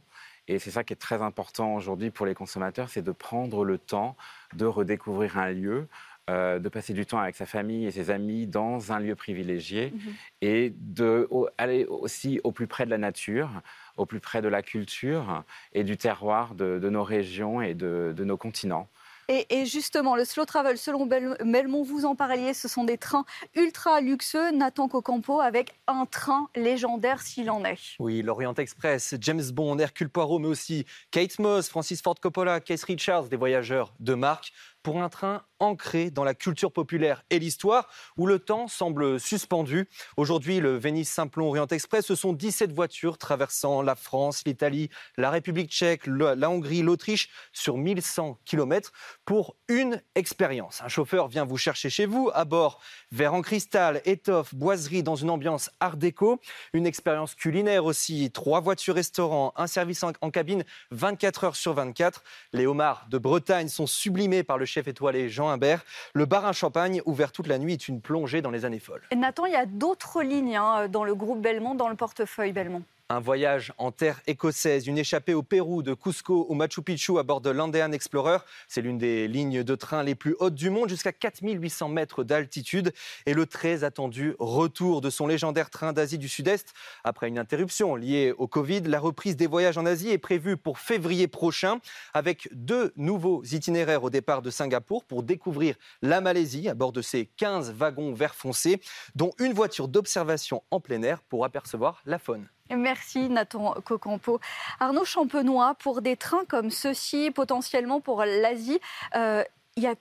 Et 0.50 0.60
c'est 0.60 0.72
ça 0.72 0.84
qui 0.84 0.92
est 0.92 0.98
très 0.98 1.22
important 1.22 1.74
aujourd'hui 1.74 2.12
pour 2.12 2.26
les 2.26 2.36
consommateurs, 2.36 2.90
c'est 2.90 3.02
de 3.02 3.14
prendre 3.14 3.64
le 3.64 3.78
temps 3.78 4.18
de 4.54 4.66
redécouvrir 4.66 5.38
un 5.38 5.52
lieu, 5.52 5.88
euh, 6.30 6.58
de 6.58 6.70
passer 6.70 6.94
du 6.94 7.06
temps 7.06 7.20
avec 7.20 7.36
sa 7.36 7.46
famille 7.46 7.86
et 7.86 7.92
ses 7.92 8.10
amis 8.10 8.48
dans 8.48 8.94
un 8.94 9.00
lieu 9.00 9.14
privilégié 9.14 9.92
mhm. 9.94 10.14
et 10.42 10.74
d'aller 10.78 11.84
aussi 11.84 12.40
au 12.46 12.54
plus 12.54 12.66
près 12.66 12.86
de 12.86 12.92
la 12.92 12.98
nature, 12.98 13.50
au 13.98 14.06
plus 14.06 14.22
près 14.22 14.42
de 14.42 14.48
la 14.48 14.62
culture 14.62 15.44
et 15.74 15.84
du 15.84 15.98
terroir 15.98 16.56
de, 16.56 16.80
nos 16.80 17.04
régions 17.04 17.62
et 17.62 17.74
de, 17.74 18.14
nos 18.18 18.38
continents. 18.38 18.88
Et, 19.30 19.66
justement, 19.66 20.16
le 20.16 20.26
slow 20.26 20.46
travel, 20.46 20.78
selon 20.78 21.06
Belmont, 21.06 21.84
vous 21.84 22.06
en 22.06 22.14
parliez, 22.14 22.54
ce 22.54 22.68
sont 22.68 22.84
des 22.84 22.98
trains 22.98 23.24
ultra 23.56 24.02
luxueux. 24.02 24.52
Nathan 24.52 24.90
Cocampo 24.90 25.40
avec 25.40 25.74
un 25.88 26.06
train 26.06 26.50
légendaire 26.56 27.22
s'il 27.22 27.50
en 27.50 27.64
est. 27.64 27.96
Oui, 28.00 28.22
l'Orient 28.22 28.54
Express, 28.54 29.16
James 29.22 29.44
Bond, 29.54 29.80
Hercule 29.80 30.10
Poirot, 30.10 30.40
mais 30.40 30.50
aussi 30.50 30.86
Kate 31.12 31.40
Moss, 31.40 31.70
Francis 31.70 32.02
Ford 32.02 32.16
Coppola, 32.22 32.60
Keith 32.60 32.84
Richards, 32.84 33.30
des 33.30 33.38
voyageurs 33.38 33.94
de 34.00 34.14
marque 34.14 34.52
pour 34.84 35.02
un 35.02 35.10
train 35.10 35.44
ancré 35.60 36.12
dans 36.12 36.26
la 36.26 36.34
culture 36.34 36.72
populaire 36.72 37.24
et 37.30 37.40
l'histoire, 37.40 37.88
où 38.18 38.28
le 38.28 38.40
temps 38.40 38.68
semble 38.68 39.20
suspendu. 39.20 39.88
Aujourd'hui, 40.18 40.60
le 40.60 40.78
Venise-Simplon 40.78 41.48
Orient 41.48 41.68
Express, 41.68 42.06
ce 42.06 42.16
sont 42.16 42.34
17 42.34 42.74
voitures 42.74 43.18
traversant 43.18 43.82
la 43.82 43.96
France, 43.96 44.44
l'Italie, 44.46 44.90
la 45.18 45.32
République 45.32 45.72
tchèque, 45.72 46.06
la 46.06 46.50
Hongrie, 46.50 46.82
l'Autriche, 46.82 47.30
sur 47.54 47.78
1100 47.78 48.40
km 48.46 48.92
pour 49.26 49.56
une 49.70 50.02
expérience. 50.16 50.82
Un 50.82 50.90
chauffeur 50.90 51.30
vient 51.30 51.46
vous 51.46 51.58
chercher 51.58 51.90
chez 51.90 52.06
vous, 52.06 52.30
à 52.34 52.44
bord, 52.44 52.82
verre 53.12 53.34
en 53.34 53.42
cristal, 53.42 54.02
étoffe, 54.04 54.54
boiserie, 54.54 55.02
dans 55.02 55.16
une 55.16 55.30
ambiance 55.30 55.72
art 55.80 55.96
déco. 55.96 56.42
Une 56.74 56.86
expérience 56.86 57.36
culinaire 57.36 57.86
aussi, 57.86 58.32
trois 58.32 58.60
voitures 58.60 58.96
restaurants, 58.96 59.54
un 59.56 59.68
service 59.68 60.04
en 60.04 60.32
cabine 60.32 60.66
24 60.92 61.44
heures 61.46 61.56
sur 61.56 61.74
24. 61.74 62.22
Les 62.52 62.66
homards 62.66 63.08
de 63.10 63.18
Bretagne 63.18 63.70
sont 63.70 63.88
sublimés 63.88 64.44
par 64.44 64.58
le 64.58 64.66
chef 64.74 64.88
étoilé 64.88 65.30
Jean 65.30 65.50
Imbert. 65.50 65.84
Le 66.14 66.26
bar 66.26 66.46
à 66.46 66.52
champagne, 66.52 67.02
ouvert 67.06 67.32
toute 67.32 67.48
la 67.48 67.60
nuit, 67.60 67.74
est 67.74 67.88
une 67.88 68.02
plongée 68.02 68.42
dans 68.42 68.50
les 68.50 68.66
années 68.66 68.80
folles. 68.80 69.04
Nathan, 69.16 69.46
il 69.46 69.54
y 69.54 69.56
a 69.56 69.68
d'autres 69.68 70.24
lignes 70.24 70.58
hein, 70.58 70.88
dans 70.88 71.04
le 71.04 71.14
groupe 71.14 71.42
Belmont, 71.42 71.76
dans 71.76 71.90
le 71.90 71.96
portefeuille 71.96 72.54
Belmont. 72.54 72.84
Un 73.10 73.20
voyage 73.20 73.74
en 73.78 73.92
terre 73.92 74.22
écossaise, 74.28 74.88
une 74.88 74.98
échappée 74.98 75.34
au 75.34 75.44
Pérou, 75.44 75.84
de 75.84 75.94
Cusco 75.94 76.48
au 76.48 76.54
Machu 76.54 76.82
Picchu 76.82 77.20
à 77.20 77.24
bord 77.24 77.42
de 77.42 77.50
l'Andean 77.50 77.92
Explorer. 77.92 78.38
C'est 78.70 78.82
l'une 78.82 78.98
des 78.98 79.28
lignes 79.28 79.62
de 79.62 79.76
train 79.76 80.04
les 80.04 80.16
plus 80.16 80.36
hautes 80.40 80.56
du 80.56 80.70
monde, 80.70 80.88
jusqu'à 80.88 81.12
4800 81.12 81.90
mètres 81.90 82.24
d'altitude. 82.24 82.94
Et 83.26 83.34
le 83.34 83.46
très 83.46 83.84
attendu 83.84 84.36
retour 84.40 85.02
de 85.02 85.10
son 85.10 85.28
légendaire 85.28 85.70
train 85.70 85.92
d'Asie 85.92 86.18
du 86.18 86.30
Sud-Est. 86.30 86.74
Après 87.04 87.28
une 87.28 87.38
interruption 87.38 87.96
liée 87.96 88.34
au 88.38 88.48
Covid, 88.48 88.82
la 88.82 89.02
reprise 89.02 89.36
des 89.36 89.48
voyages 89.48 89.78
en 89.78 89.86
Asie 89.86 90.10
est 90.10 90.18
prévue 90.18 90.56
pour 90.56 90.80
février 90.80 91.28
prochain, 91.28 91.80
avec 92.14 92.48
deux 92.54 92.94
nouveaux 92.96 93.44
itinéraires 93.44 94.06
au 94.06 94.10
départ 94.10 94.42
de 94.42 94.50
Singapour 94.50 95.04
pour 95.04 95.24
découvrir 95.24 95.76
la 96.02 96.22
Malaisie 96.22 96.70
à 96.70 96.74
bord 96.74 96.94
de 96.94 97.02
ces 97.02 97.26
15 97.26 97.74
wagons 97.74 98.14
vert 98.14 98.34
foncé, 98.34 98.80
dont 99.14 99.32
une 99.40 99.54
voiture 99.54 99.90
d'observation 99.90 100.64
en 100.72 100.80
plein 100.80 101.04
air 101.04 101.22
pour 101.22 101.44
apercevoir 101.44 102.02
la 102.06 102.18
faune. 102.18 102.48
Merci 102.70 103.30
Nathan 103.30 103.76
Cocampo. 103.84 104.40
Arnaud 104.80 105.06
Champenois, 105.06 105.76
pour 105.76 106.02
des 106.02 106.16
trains 106.16 106.46
comme 106.48 106.70
ceux-ci, 106.70 107.32
potentiellement 107.32 108.00
pour 108.00 108.24
l'Asie, 108.24 108.80
euh, 109.16 109.44
il 109.76 109.84
y 109.84 109.88
a 109.88 109.96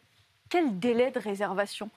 quel 0.48 0.78
délai 0.78 1.10
de 1.10 1.18
réservation? 1.18 1.90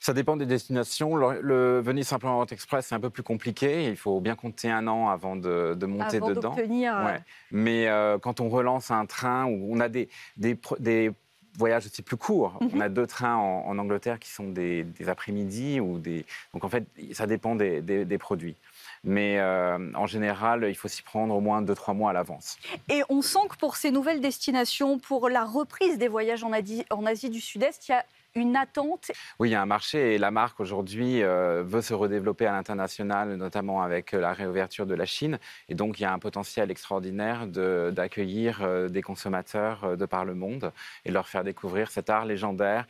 Ça 0.00 0.12
dépend 0.12 0.36
des 0.36 0.46
destinations. 0.46 1.16
Le, 1.16 1.80
Venise 1.80 2.06
Simplement 2.06 2.46
Express, 2.46 2.86
c'est 2.86 2.94
un 2.94 3.00
peu 3.00 3.10
plus 3.10 3.24
compliqué. 3.24 3.88
Il 3.88 3.96
faut 3.96 4.20
bien 4.20 4.36
compter 4.36 4.70
un 4.70 4.86
an 4.86 5.08
avant 5.08 5.34
de, 5.34 5.74
monter 5.86 6.20
dedans. 6.20 6.54
Euh, 6.56 7.18
Mais 7.50 7.88
euh, 7.88 8.16
quand 8.18 8.40
on 8.40 8.48
relance 8.48 8.92
un 8.92 9.06
train 9.06 9.46
où 9.46 9.74
on 9.74 9.80
a 9.80 9.88
des, 9.88 10.08
des, 10.36 11.12
voyages 11.58 11.86
aussi 11.86 12.02
plus 12.02 12.16
courts, 12.16 12.58
mhm. 12.60 12.70
on 12.74 12.80
a 12.80 12.88
deux 12.88 13.08
trains 13.08 13.34
en, 13.34 13.76
Angleterre 13.76 14.20
qui 14.20 14.30
sont 14.30 14.48
des, 14.48 14.86
après-midi 15.08 15.80
ou 15.80 15.98
des. 15.98 16.24
Donc 16.54 16.62
en 16.62 16.68
fait, 16.68 16.86
ça 17.12 17.26
dépend 17.26 17.56
des 17.56 18.18
produits. 18.20 18.56
Mais 19.04 19.40
en 19.40 20.06
général, 20.06 20.66
il 20.68 20.74
faut 20.74 20.88
s'y 20.88 21.02
prendre 21.02 21.34
au 21.34 21.40
moins 21.40 21.62
2-3 21.62 21.94
mois 21.94 22.10
à 22.10 22.12
l'avance. 22.12 22.58
Et 22.88 23.02
on 23.08 23.22
sent 23.22 23.48
que 23.48 23.56
pour 23.56 23.76
ces 23.76 23.90
nouvelles 23.90 24.20
destinations, 24.20 24.98
pour 24.98 25.28
la 25.28 25.44
reprise 25.44 25.98
des 25.98 26.08
voyages 26.08 26.44
en 26.44 26.52
Asie, 26.52 26.84
en 26.90 27.06
Asie 27.06 27.30
du 27.30 27.40
Sud-Est, 27.40 27.88
il 27.88 27.92
y 27.92 27.94
a 27.94 28.04
une 28.38 28.56
attente? 28.56 29.10
Oui, 29.38 29.50
il 29.50 29.52
y 29.52 29.54
a 29.54 29.62
un 29.62 29.66
marché 29.66 30.14
et 30.14 30.18
la 30.18 30.30
marque 30.30 30.60
aujourd'hui 30.60 31.22
euh, 31.22 31.62
veut 31.64 31.82
se 31.82 31.94
redévelopper 31.94 32.46
à 32.46 32.52
l'international, 32.52 33.34
notamment 33.34 33.82
avec 33.82 34.14
euh, 34.14 34.20
la 34.20 34.32
réouverture 34.32 34.86
de 34.86 34.94
la 34.94 35.04
Chine. 35.04 35.38
Et 35.68 35.74
donc, 35.74 35.98
il 35.98 36.04
y 36.04 36.06
a 36.06 36.12
un 36.12 36.18
potentiel 36.18 36.70
extraordinaire 36.70 37.46
d'accueillir 37.46 38.62
euh, 38.62 38.88
des 38.88 39.02
consommateurs 39.02 39.96
de 39.96 40.06
par 40.06 40.24
le 40.24 40.34
monde 40.34 40.72
et 41.04 41.10
leur 41.10 41.28
faire 41.28 41.44
découvrir 41.44 41.90
cet 41.90 42.10
art 42.10 42.24
légendaire 42.24 42.86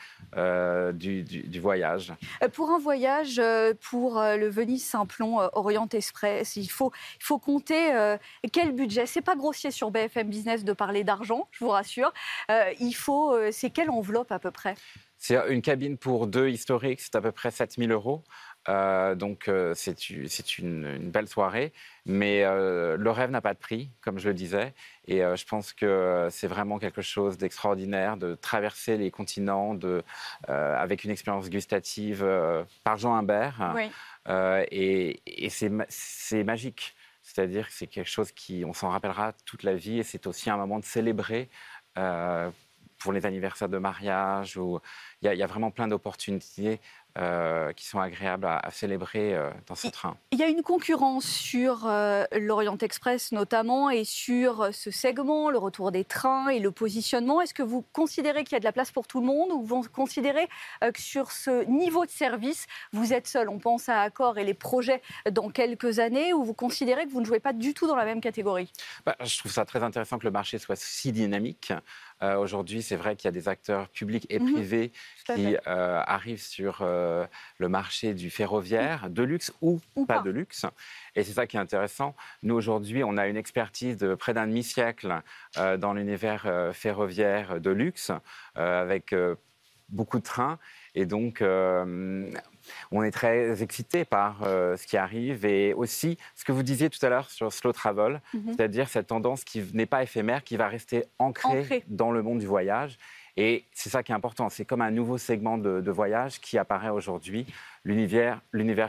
du, 0.93 1.23
du, 1.23 1.61
voyage. 1.61 2.12
Pour 2.52 2.71
un 2.71 2.78
voyage, 2.78 3.40
pour 3.90 4.21
le 4.21 4.49
Venise-Saint-Plon 4.49 5.49
Orient 5.52 5.88
Express, 5.93 6.57
il 6.57 6.69
faut, 6.69 6.93
il 7.21 7.25
faut 7.25 7.38
compter 7.38 8.17
quel 8.52 8.73
budget? 8.73 9.07
C'est 9.07 9.23
pas 9.23 9.37
grossier 9.37 9.71
sur 9.71 9.90
BFM 9.90 10.28
Business 10.28 10.64
de 10.64 10.73
parler 10.73 11.05
d'argent, 11.05 11.49
je 11.52 11.64
vous 11.64 11.71
rassure. 11.71 12.12
il 12.81 12.93
faut, 12.93 13.35
c'est 13.50 13.71
quelle 13.71 13.90
enveloppe 13.90 14.33
à 14.33 14.38
peu 14.38 14.50
près? 14.50 14.75
C'est 15.19 15.37
une 15.49 15.63
cabine 15.63 15.99
pour 15.99 16.29
deux 16.29 16.49
historiques, 16.49 17.01
c'est 17.01 17.17
à 17.17 17.21
peu 17.21 17.33
près 17.33 17.51
7000 17.51 17.91
euros. 17.91 18.23
Euh, 18.69 19.15
donc 19.15 19.49
euh, 19.49 19.73
c'est 19.75 20.59
une, 20.59 21.11
belle 21.11 21.27
soirée, 21.27 21.73
mais 22.05 22.45
euh, 22.45 22.97
le 22.97 23.11
rêve 23.11 23.31
n'a 23.31 23.41
pas 23.41 23.55
de 23.55 23.59
prix, 23.59 23.91
comme 24.01 24.19
je 24.19 24.29
le 24.29 24.35
disais, 24.35 24.75
et 25.07 25.21
je 25.21 25.45
pense 25.47 25.73
que 25.73 26.29
c'est 26.31 26.47
vraiment 26.47 26.79
quelque 26.79 27.01
chose 27.01 27.39
d'extraordinaire 27.39 28.17
de 28.17 28.35
traverser 28.35 28.97
les 28.99 29.11
continents 29.11 29.75
de, 29.75 30.03
avec 30.47 31.05
une 31.05 31.11
expérience 31.11 31.49
gustative 31.49 32.27
par 32.85 32.97
Jean 32.99 33.15
Humbert, 33.15 33.75
et, 34.71 35.21
et 35.27 35.49
c'est 35.49 36.45
magique. 36.45 36.95
C'est-à-dire 37.23 37.69
que 37.69 37.75
c'est 37.75 37.87
quelque 37.87 38.09
chose 38.09 38.33
qui, 38.33 38.65
on 38.65 38.73
s'en 38.73 38.89
rappellera 38.91 39.33
toute 39.45 39.63
la 39.63 39.75
vie, 39.75 39.99
et 39.99 40.03
c'est 40.03 40.27
aussi 40.27 40.51
un 40.51 40.57
moment 40.57 40.79
de 40.79 40.85
célébrer 40.85 41.49
pour 42.99 43.12
les 43.12 43.26
anniversaires 43.26 43.69
de 43.69 43.78
mariage. 43.78 44.57
Ou... 44.57 44.81
Il, 45.23 45.33
y 45.33 45.43
a, 45.43 45.47
vraiment 45.47 45.71
plein 45.71 45.88
d'opportunités 45.88 46.81
euh, 47.19 47.73
qui 47.73 47.85
sont 47.85 47.99
agréables 47.99 48.47
à, 48.47 48.71
célébrer 48.71 49.35
euh, 49.35 49.50
dans 49.67 49.75
ce 49.75 49.88
train. 49.88 50.17
Il 50.31 50.38
y 50.38 50.45
a 50.45 50.47
une 50.47 50.62
concurrence 50.62 51.25
sur 51.25 51.87
euh, 51.87 52.25
l'Orient 52.33 52.78
Express 52.78 53.33
notamment 53.33 53.90
et 53.90 54.05
sur 54.05 54.69
ce 54.73 54.93
segment, 54.93 55.50
le 55.50 55.59
retour 55.59 55.90
des 55.90 56.05
trains 56.05 56.49
et 56.49 56.61
le 56.61 56.71
positionnement. 56.71 57.40
Est-ce 57.40 57.55
que 57.55 57.64
vous 57.64 57.85
considérez 57.93 58.45
qu'il 58.45 58.52
y 58.52 58.57
a 58.57 58.61
de 58.61 58.64
la 58.64 58.73
place 58.73 58.93
pour 58.93 59.09
tout 59.09 59.21
le 59.21 59.26
monde 59.26 59.50
ou 59.50 59.62
vous 59.62 59.83
considérez 59.93 60.49
que 60.81 61.00
sur 61.00 61.33
ce 61.33 61.64
niveau 61.64 62.07
de 62.07 62.11
service, 62.11 62.67
vous 62.93 63.12
êtes 63.12 63.26
seul? 63.26 63.49
On 63.49 63.59
pense 63.59 63.88
à 63.88 64.02
Accor 64.02 64.38
et 64.38 64.45
les 64.45 64.55
projets 64.55 65.02
dans 65.31 65.50
quelques 65.50 65.99
années 65.99 66.33
ou 66.33 66.45
vous 66.45 66.55
considérez 66.55 67.07
que 67.07 67.11
vous 67.11 67.21
ne 67.21 67.26
jouez 67.26 67.40
pas 67.40 67.52
du 67.52 67.75
tout 67.75 67.88
dans 67.88 67.97
la 67.97 68.05
même 68.05 68.21
catégorie? 68.21 68.73
Bah, 69.05 69.17
Je 69.21 69.38
trouve 69.38 69.50
ça 69.50 69.64
très 69.64 69.83
intéressant 69.83 70.19
que 70.19 70.25
le 70.25 70.31
marché 70.31 70.59
soit 70.59 70.76
si 70.76 71.11
dynamique. 71.11 71.73
Euh, 72.23 72.37
aujourd'hui, 72.37 72.83
c'est 72.83 72.97
vrai 72.97 73.17
qu'il 73.17 73.27
y 73.27 73.29
a 73.29 73.33
des 73.33 73.49
acteurs 73.49 73.89
publics 73.89 74.27
et 74.29 74.39
mhm. 74.39 74.53
privés 74.53 74.93
qui 75.25 75.57
euh, 75.67 76.03
arrivent 76.07 76.43
sur 76.43 76.79
euh, 76.83 77.27
le 77.59 77.69
marché 77.69 78.15
du 78.15 78.31
ferroviaire, 78.31 79.09
de 79.11 79.23
luxe 79.23 79.53
ou, 79.61 79.81
pas, 80.07 80.21
de 80.21 80.31
luxe. 80.31 80.67
Et 81.15 81.23
c'est 81.23 81.33
ça 81.33 81.47
qui 81.47 81.57
est 81.57 81.61
intéressant. 81.61 82.15
Nous, 82.43 82.55
aujourd'hui, 82.55 83.05
on 83.05 83.17
a 83.17 83.29
une 83.29 83.37
expertise 83.37 83.97
de 83.97 84.15
près 84.15 84.35
d'un 84.35 84.47
demi-siècle 84.47 85.23
dans 85.57 85.93
l'univers 85.93 86.71
ferroviaire 86.73 87.61
de 87.61 87.71
luxe, 87.71 88.13
avec 88.55 89.15
beaucoup 89.89 90.19
de 90.19 90.25
trains. 90.25 90.59
Et 90.99 91.07
donc, 91.07 91.43
on 92.90 93.02
est 93.02 93.11
très 93.11 93.62
excité 93.62 94.05
par 94.05 94.43
euh, 94.43 94.76
ce 94.76 94.87
qui 94.87 94.97
arrive 94.97 95.45
et 95.45 95.75
aussi 95.75 96.19
ce 96.35 96.45
que 96.45 96.52
vous 96.52 96.62
disiez 96.62 96.90
tout 96.90 97.05
à 97.05 97.09
l'heure 97.09 97.31
sur 97.31 97.52
slow 97.52 97.73
travel, 97.73 98.21
mhm. 98.35 98.43
c'est-à-dire 98.49 98.88
cette 98.88 99.09
tendance 99.09 99.45
qui 99.45 99.62
n'est 99.73 99.87
pas 99.87 100.02
éphémère, 100.02 100.45
qui 100.45 100.57
va 100.57 100.69
rester 100.69 101.05
ancrée, 101.19 101.85
dans 101.88 102.11
le 102.11 102.23
monde 102.23 102.38
du 102.38 102.47
voyage. 102.47 102.99
Et 103.40 103.66
c'est 103.73 103.88
ça 103.88 104.02
qui 104.02 104.11
est 104.11 104.16
important. 104.16 104.49
C'est 104.49 104.64
comme 104.64 104.83
un 104.83 104.90
nouveau 104.90 105.16
segment 105.16 105.59
de 105.59 105.90
voyage 105.92 106.40
qui 106.40 106.59
apparaît 106.59 106.88
aujourd'hui 106.88 107.47
l'univers 107.85 108.42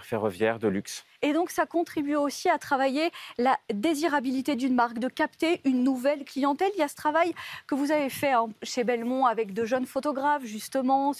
ferroviaire 0.03 0.57
de 0.57 0.67
luxe. 0.67 1.05
Et 1.21 1.33
donc 1.33 1.51
ça 1.51 1.67
contribue 1.67 2.15
aussi 2.15 2.49
à 2.49 2.57
travailler 2.57 3.11
la 3.37 3.59
désirabilité 3.71 4.55
d'une 4.55 4.73
marque, 4.73 4.97
de 4.97 5.07
capter 5.07 5.61
une 5.65 5.83
nouvelle 5.83 6.25
clientèle. 6.25 6.71
Il 6.75 6.79
y 6.79 6.83
a 6.83 6.87
ce 6.87 6.95
travail 6.95 7.35
que 7.67 7.75
vous 7.75 7.91
avez 7.91 8.09
fait 8.09 8.33
chez 8.63 8.83
Belmont 8.83 9.27
avec 9.27 9.53
de 9.53 9.65
jeunes 9.65 9.85
photographes 9.85 10.45
justement 10.45 11.13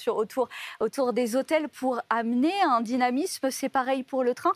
autour 0.79 1.13
des 1.13 1.35
hôtels 1.35 1.69
pour 1.69 2.01
amener 2.09 2.53
un 2.65 2.81
dynamisme. 2.81 3.51
C'est 3.51 3.69
pareil 3.69 4.01
pour 4.01 4.23
le 4.23 4.33
train. 4.33 4.53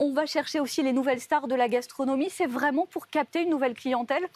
On 0.00 0.12
va 0.12 0.26
chercher 0.26 0.58
aussi 0.58 0.82
les 0.82 0.92
nouvelles 0.92 1.20
stars 1.20 1.46
de 1.46 1.54
la 1.54 1.68
gastronomie. 1.68 2.30
C'est 2.30 2.46
vraiment 2.46 2.86
pour 2.86 3.06
capter 3.06 3.42
une 3.42 3.50
nouvelle 3.50 3.74
clientèle 3.74 4.26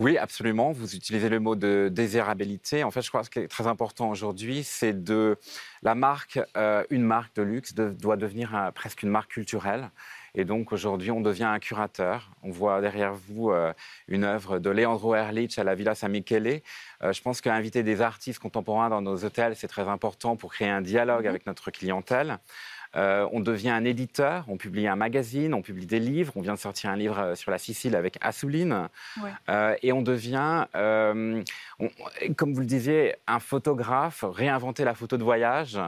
oui, 0.00 0.16
absolument. 0.16 0.70
Vous 0.70 0.94
utilisez 0.94 1.28
le 1.28 1.40
mot 1.40 1.56
de 1.56 1.88
désirabilité. 1.92 2.84
En 2.84 2.92
fait, 2.92 3.02
je 3.02 3.08
crois 3.08 3.20
que 3.20 3.26
ce 3.26 3.30
qui 3.30 3.38
est 3.40 3.48
très 3.48 3.66
important 3.66 4.10
aujourd'hui, 4.10 4.62
c'est 4.62 5.02
de 5.02 5.36
la 5.82 5.96
marque, 5.96 6.38
euh, 6.56 6.84
une 6.90 7.02
marque 7.02 7.34
de 7.34 7.42
luxe 7.42 7.74
doit 7.74 8.16
devenir 8.16 8.70
presque 8.76 9.02
une 9.02 9.10
marque 9.10 9.32
culturelle. 9.32 9.90
Et 10.34 10.44
donc 10.44 10.72
aujourd'hui, 10.72 11.10
on 11.10 11.20
devient 11.20 11.44
un 11.44 11.58
curateur. 11.58 12.30
On 12.44 12.50
voit 12.50 12.80
derrière 12.80 13.12
vous 13.12 13.50
euh, 13.50 13.72
une 14.06 14.22
œuvre 14.22 14.60
de 14.60 14.70
Leandro 14.70 15.16
Erlich 15.16 15.58
à 15.58 15.64
la 15.64 15.74
Villa 15.74 15.96
San 15.96 16.12
Michele. 16.12 16.60
Euh, 17.02 17.12
je 17.12 17.20
pense 17.20 17.40
qu'inviter 17.40 17.82
des 17.82 18.00
artistes 18.00 18.38
contemporains 18.38 18.90
dans 18.90 19.02
nos 19.02 19.24
hôtels, 19.24 19.56
c'est 19.56 19.66
très 19.66 19.88
important 19.88 20.36
pour 20.36 20.52
créer 20.52 20.68
un 20.68 20.80
dialogue 20.80 21.24
mm-hmm. 21.24 21.28
avec 21.28 21.46
notre 21.46 21.72
clientèle. 21.72 22.38
Euh, 22.96 23.28
on 23.32 23.40
devient 23.40 23.70
un 23.70 23.84
éditeur, 23.84 24.44
on 24.48 24.56
publie 24.56 24.86
un 24.86 24.96
magazine, 24.96 25.54
on 25.54 25.62
publie 25.62 25.86
des 25.86 26.00
livres. 26.00 26.32
On 26.36 26.40
vient 26.40 26.54
de 26.54 26.58
sortir 26.58 26.90
un 26.90 26.96
livre 26.96 27.18
euh, 27.18 27.34
sur 27.34 27.50
la 27.50 27.58
Sicile 27.58 27.94
avec 27.96 28.16
Assouline. 28.20 28.88
Euh, 29.48 29.74
et 29.82 29.92
on 29.92 30.02
devient, 30.02 30.66
comme 30.72 32.54
vous 32.54 32.60
le 32.60 32.66
disiez, 32.66 33.16
un 33.26 33.40
photographe, 33.40 34.24
réinventer 34.26 34.84
la 34.84 34.94
photo 34.94 35.16
de 35.16 35.24
voyage, 35.24 35.78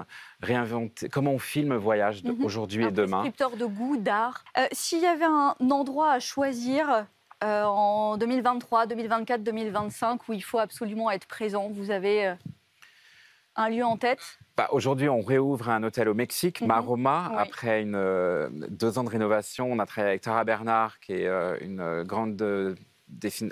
réinventer 0.43 1.09
comment 1.09 1.33
on 1.33 1.39
filme 1.39 1.75
voyage 1.77 2.23
mhm. 2.25 2.45
aujourd'hui 2.45 2.85
et 2.85 2.91
demain. 2.91 3.25
Un 3.25 3.57
de 3.57 3.67
goût, 3.67 3.97
d'art. 3.97 4.45
S'il 4.73 5.01
y 5.01 5.07
avait 5.07 5.25
un 5.25 5.55
endroit 5.71 6.13
à 6.13 6.21
choisir 6.21 7.07
en 7.43 8.17
2023, 8.19 8.87
2024, 8.87 9.43
2025 9.43 10.29
où 10.29 10.33
il 10.33 10.43
faut 10.43 10.59
absolument 10.59 11.11
être 11.11 11.27
présent, 11.27 11.69
vous 11.71 11.91
avez 11.91 12.35
un 13.57 13.69
lieu 13.69 13.85
en 13.85 13.97
tête? 13.97 14.39
Bah, 14.57 14.69
Aujourd'hui, 14.73 15.09
on 15.09 15.21
réouvre 15.21 15.69
un 15.71 15.83
hôtel 15.83 16.09
au 16.09 16.15
Mexique, 16.15 16.61
mhm. 16.61 16.69
Maroma. 16.69 17.33
Après 17.37 17.83
une, 17.83 17.95
euh, 17.95 18.49
deux 18.69 18.99
ans 18.99 19.05
de 19.05 19.11
rénovation, 19.11 19.71
on 19.71 19.79
a 19.79 19.87
travaillé 19.87 20.11
avec 20.11 20.23
Tara 20.23 20.45
Bernard, 20.45 21.01
qui 21.01 21.13
est 21.13 21.27
euh, 21.27 21.57
une 21.61 22.03
grande 22.03 22.41
euh, 22.43 22.75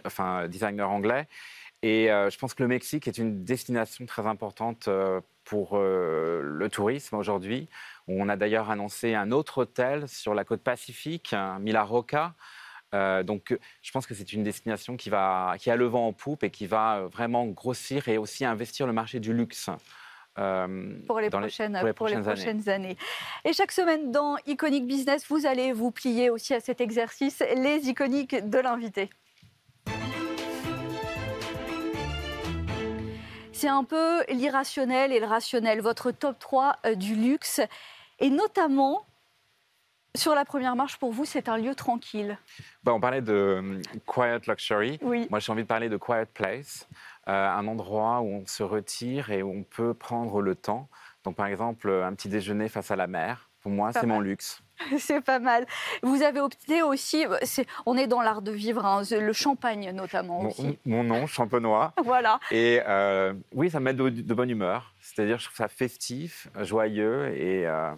enfin, 0.04 0.48
designer 0.48 0.90
anglais. 0.90 1.26
Et 1.82 2.08
je 2.08 2.36
pense 2.38 2.54
que 2.54 2.62
le 2.64 2.68
Mexique 2.68 3.06
est 3.06 3.18
une 3.18 3.44
destination 3.44 4.04
très 4.04 4.26
importante 4.26 4.88
pour 5.44 5.78
le 5.78 6.68
tourisme 6.72 7.14
aujourd'hui. 7.14 7.68
On 8.08 8.28
a 8.28 8.34
d'ailleurs 8.34 8.68
annoncé 8.68 9.14
un 9.14 9.30
autre 9.30 9.58
hôtel 9.58 10.08
sur 10.08 10.34
la 10.34 10.42
côte 10.42 10.60
pacifique, 10.60 11.36
Mila 11.60 11.84
Roca. 11.84 12.34
Donc, 12.92 13.56
je 13.82 13.90
pense 13.90 14.06
que 14.06 14.14
c'est 14.14 14.32
une 14.32 14.42
destination 14.42 14.96
qui, 14.96 15.10
va, 15.10 15.56
qui 15.58 15.70
a 15.70 15.76
le 15.76 15.86
vent 15.86 16.06
en 16.08 16.12
poupe 16.12 16.42
et 16.42 16.50
qui 16.50 16.66
va 16.66 17.06
vraiment 17.12 17.46
grossir 17.46 18.08
et 18.08 18.18
aussi 18.18 18.44
investir 18.44 18.86
le 18.86 18.92
marché 18.92 19.20
du 19.20 19.32
luxe. 19.32 19.70
Euh, 20.38 20.94
pour 21.06 21.20
les, 21.20 21.30
prochaines, 21.30 21.74
années. 22.68 22.96
Et 23.44 23.52
chaque 23.52 23.72
semaine 23.72 24.12
dans 24.12 24.36
Iconic 24.46 24.86
Business, 24.86 25.26
vous 25.28 25.46
allez 25.46 25.72
vous 25.72 25.90
plier 25.90 26.30
aussi 26.30 26.54
à 26.54 26.60
cet 26.60 26.80
exercice, 26.80 27.42
les 27.56 27.88
iconiques 27.88 28.48
de 28.48 28.58
l'invité. 28.58 29.10
C'est 33.52 33.68
un 33.68 33.82
peu 33.82 34.22
l'irrationnel 34.28 35.12
et 35.12 35.18
le 35.18 35.26
rationnel, 35.26 35.80
votre 35.80 36.12
top 36.12 36.38
3 36.38 36.76
euh, 36.86 36.94
du 36.94 37.16
luxe. 37.16 37.60
Et 38.20 38.30
notamment, 38.30 39.04
sur 40.14 40.34
la 40.34 40.44
première 40.44 40.76
marche, 40.76 40.98
pour 40.98 41.12
vous, 41.12 41.24
c'est 41.24 41.48
un 41.48 41.56
lieu 41.56 41.74
tranquille. 41.74 42.38
Bah, 42.82 42.92
on 42.94 43.00
parlait 43.00 43.22
de 43.22 43.32
euh, 43.32 43.82
quiet 44.06 44.40
luxury. 44.46 44.98
Oui. 45.02 45.26
Moi, 45.30 45.38
j'ai 45.38 45.52
envie 45.52 45.62
de 45.62 45.68
parler 45.68 45.88
de 45.88 45.96
quiet 45.96 46.26
place. 46.26 46.88
Euh, 47.28 47.48
un 47.50 47.66
endroit 47.68 48.20
où 48.20 48.26
on 48.26 48.46
se 48.46 48.62
retire 48.62 49.30
et 49.30 49.42
où 49.42 49.50
on 49.50 49.62
peut 49.62 49.94
prendre 49.94 50.40
le 50.40 50.54
temps. 50.54 50.88
Donc, 51.24 51.36
par 51.36 51.46
exemple, 51.46 51.90
un 51.90 52.14
petit 52.14 52.28
déjeuner 52.28 52.68
face 52.68 52.90
à 52.90 52.96
la 52.96 53.06
mer, 53.06 53.48
pour 53.60 53.72
moi, 53.72 53.92
c'est 53.92 54.06
mon 54.06 54.20
luxe. 54.20 54.62
C'est 54.98 55.20
pas 55.20 55.40
mal. 55.40 55.66
Vous 56.02 56.22
avez 56.22 56.40
opté 56.40 56.82
aussi, 56.82 57.26
on 57.84 57.96
est 57.96 58.06
dans 58.06 58.20
l'art 58.20 58.42
de 58.42 58.52
vivre, 58.52 58.86
hein, 58.86 59.02
le 59.10 59.32
champagne 59.32 59.90
notamment. 59.92 60.42
Mon, 60.42 60.48
aussi. 60.48 60.78
mon 60.86 61.02
nom, 61.02 61.26
champenois. 61.26 61.92
Voilà. 62.04 62.38
Et 62.50 62.80
euh, 62.86 63.34
oui, 63.52 63.70
ça 63.70 63.80
me 63.80 63.86
met 63.86 63.94
de, 63.94 64.34
bonne 64.34 64.50
humeur. 64.50 64.94
C'est-à-dire, 65.00 65.38
je 65.38 65.46
trouve 65.46 65.56
ça 65.56 65.68
festif, 65.68 66.48
joyeux 66.60 67.34
et. 67.36 67.66
Euh, 67.66 67.92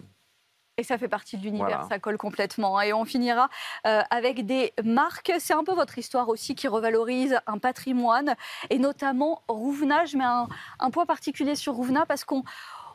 et 0.81 0.83
ça 0.83 0.97
fait 0.97 1.07
partie 1.07 1.37
de 1.37 1.43
l'univers, 1.43 1.85
ça 1.87 1.99
colle 1.99 2.17
complètement. 2.17 2.81
Et 2.81 2.91
on 2.91 3.05
finira 3.05 3.49
euh, 3.87 4.01
avec 4.09 4.45
des 4.45 4.73
marques. 4.83 5.31
C'est 5.39 5.53
un 5.53 5.63
peu 5.63 5.73
votre 5.73 5.97
histoire 5.97 6.27
aussi 6.27 6.55
qui 6.55 6.67
revalorise 6.67 7.39
un 7.47 7.59
patrimoine, 7.59 8.35
et 8.69 8.79
notamment 8.79 9.43
Rouvenage, 9.47 10.15
mais 10.15 10.25
un, 10.25 10.47
un 10.79 10.89
point 10.89 11.05
particulier 11.05 11.55
sur 11.55 11.73
Rouvena, 11.73 12.05
parce 12.05 12.25
qu'on 12.25 12.43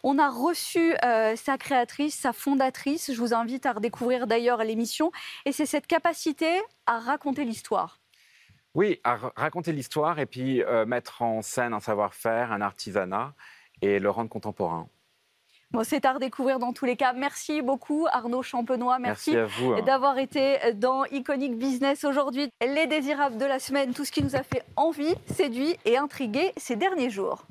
On 0.03 0.19
a 0.19 0.29
reçu 0.29 0.95
sa 1.37 1.59
créatrice, 1.59 2.15
sa 2.15 2.33
fondatrice. 2.33 3.13
Je 3.13 3.19
vous 3.19 3.35
invite 3.35 3.67
à 3.67 3.73
redécouvrir 3.73 4.27
d'ailleurs 4.27 4.63
l'émission. 4.63 5.11
Et 5.45 5.53
c'est 5.53 5.67
cette 5.67 5.87
capacité 5.87 6.61
à 6.87 6.99
raconter 7.01 7.45
l'histoire. 7.45 7.99
Oui, 8.75 9.01
à 9.05 9.17
raconter 9.37 9.73
l'histoire 9.73 10.19
et 10.19 10.27
puis 10.27 10.63
mettre 10.87 11.23
en 11.23 11.43
scène 11.43 11.73
un 11.73 11.81
savoir-faire, 11.81 12.53
un 12.53 12.61
artisanat 12.61 13.35
et 13.83 13.99
le 13.99 14.11
rendre 14.11 14.31
contemporain. 14.31 14.89
Bon, 15.73 15.83
c'est 15.85 16.05
à 16.05 16.13
redécouvrir 16.13 16.59
dans 16.59 16.73
tous 16.73 16.85
les 16.85 16.97
cas. 16.97 17.13
Merci 17.13 17.61
beaucoup 17.61 18.07
Arnaud 18.13 18.43
Champenois. 18.43 18.99
Merci, 18.99 19.37
hein. 19.37 19.49
d'avoir 19.85 20.19
été 20.19 20.59
dans 20.75 21.05
Iconic 21.07 21.59
Business 21.59 22.05
aujourd'hui. 22.05 22.49
Les 22.65 22.87
désirables 22.87 23.37
de 23.37 23.45
la 23.45 23.59
semaine, 23.59 23.93
tout 23.93 24.05
ce 24.05 24.13
qui 24.13 24.23
nous 24.23 24.37
a 24.37 24.43
fait 24.43 24.63
envie, 24.77 25.15
séduit 25.27 25.77
et 25.85 25.99
intrigué 25.99 26.53
ces 26.57 26.77
derniers 26.77 27.11
jours. 27.11 27.47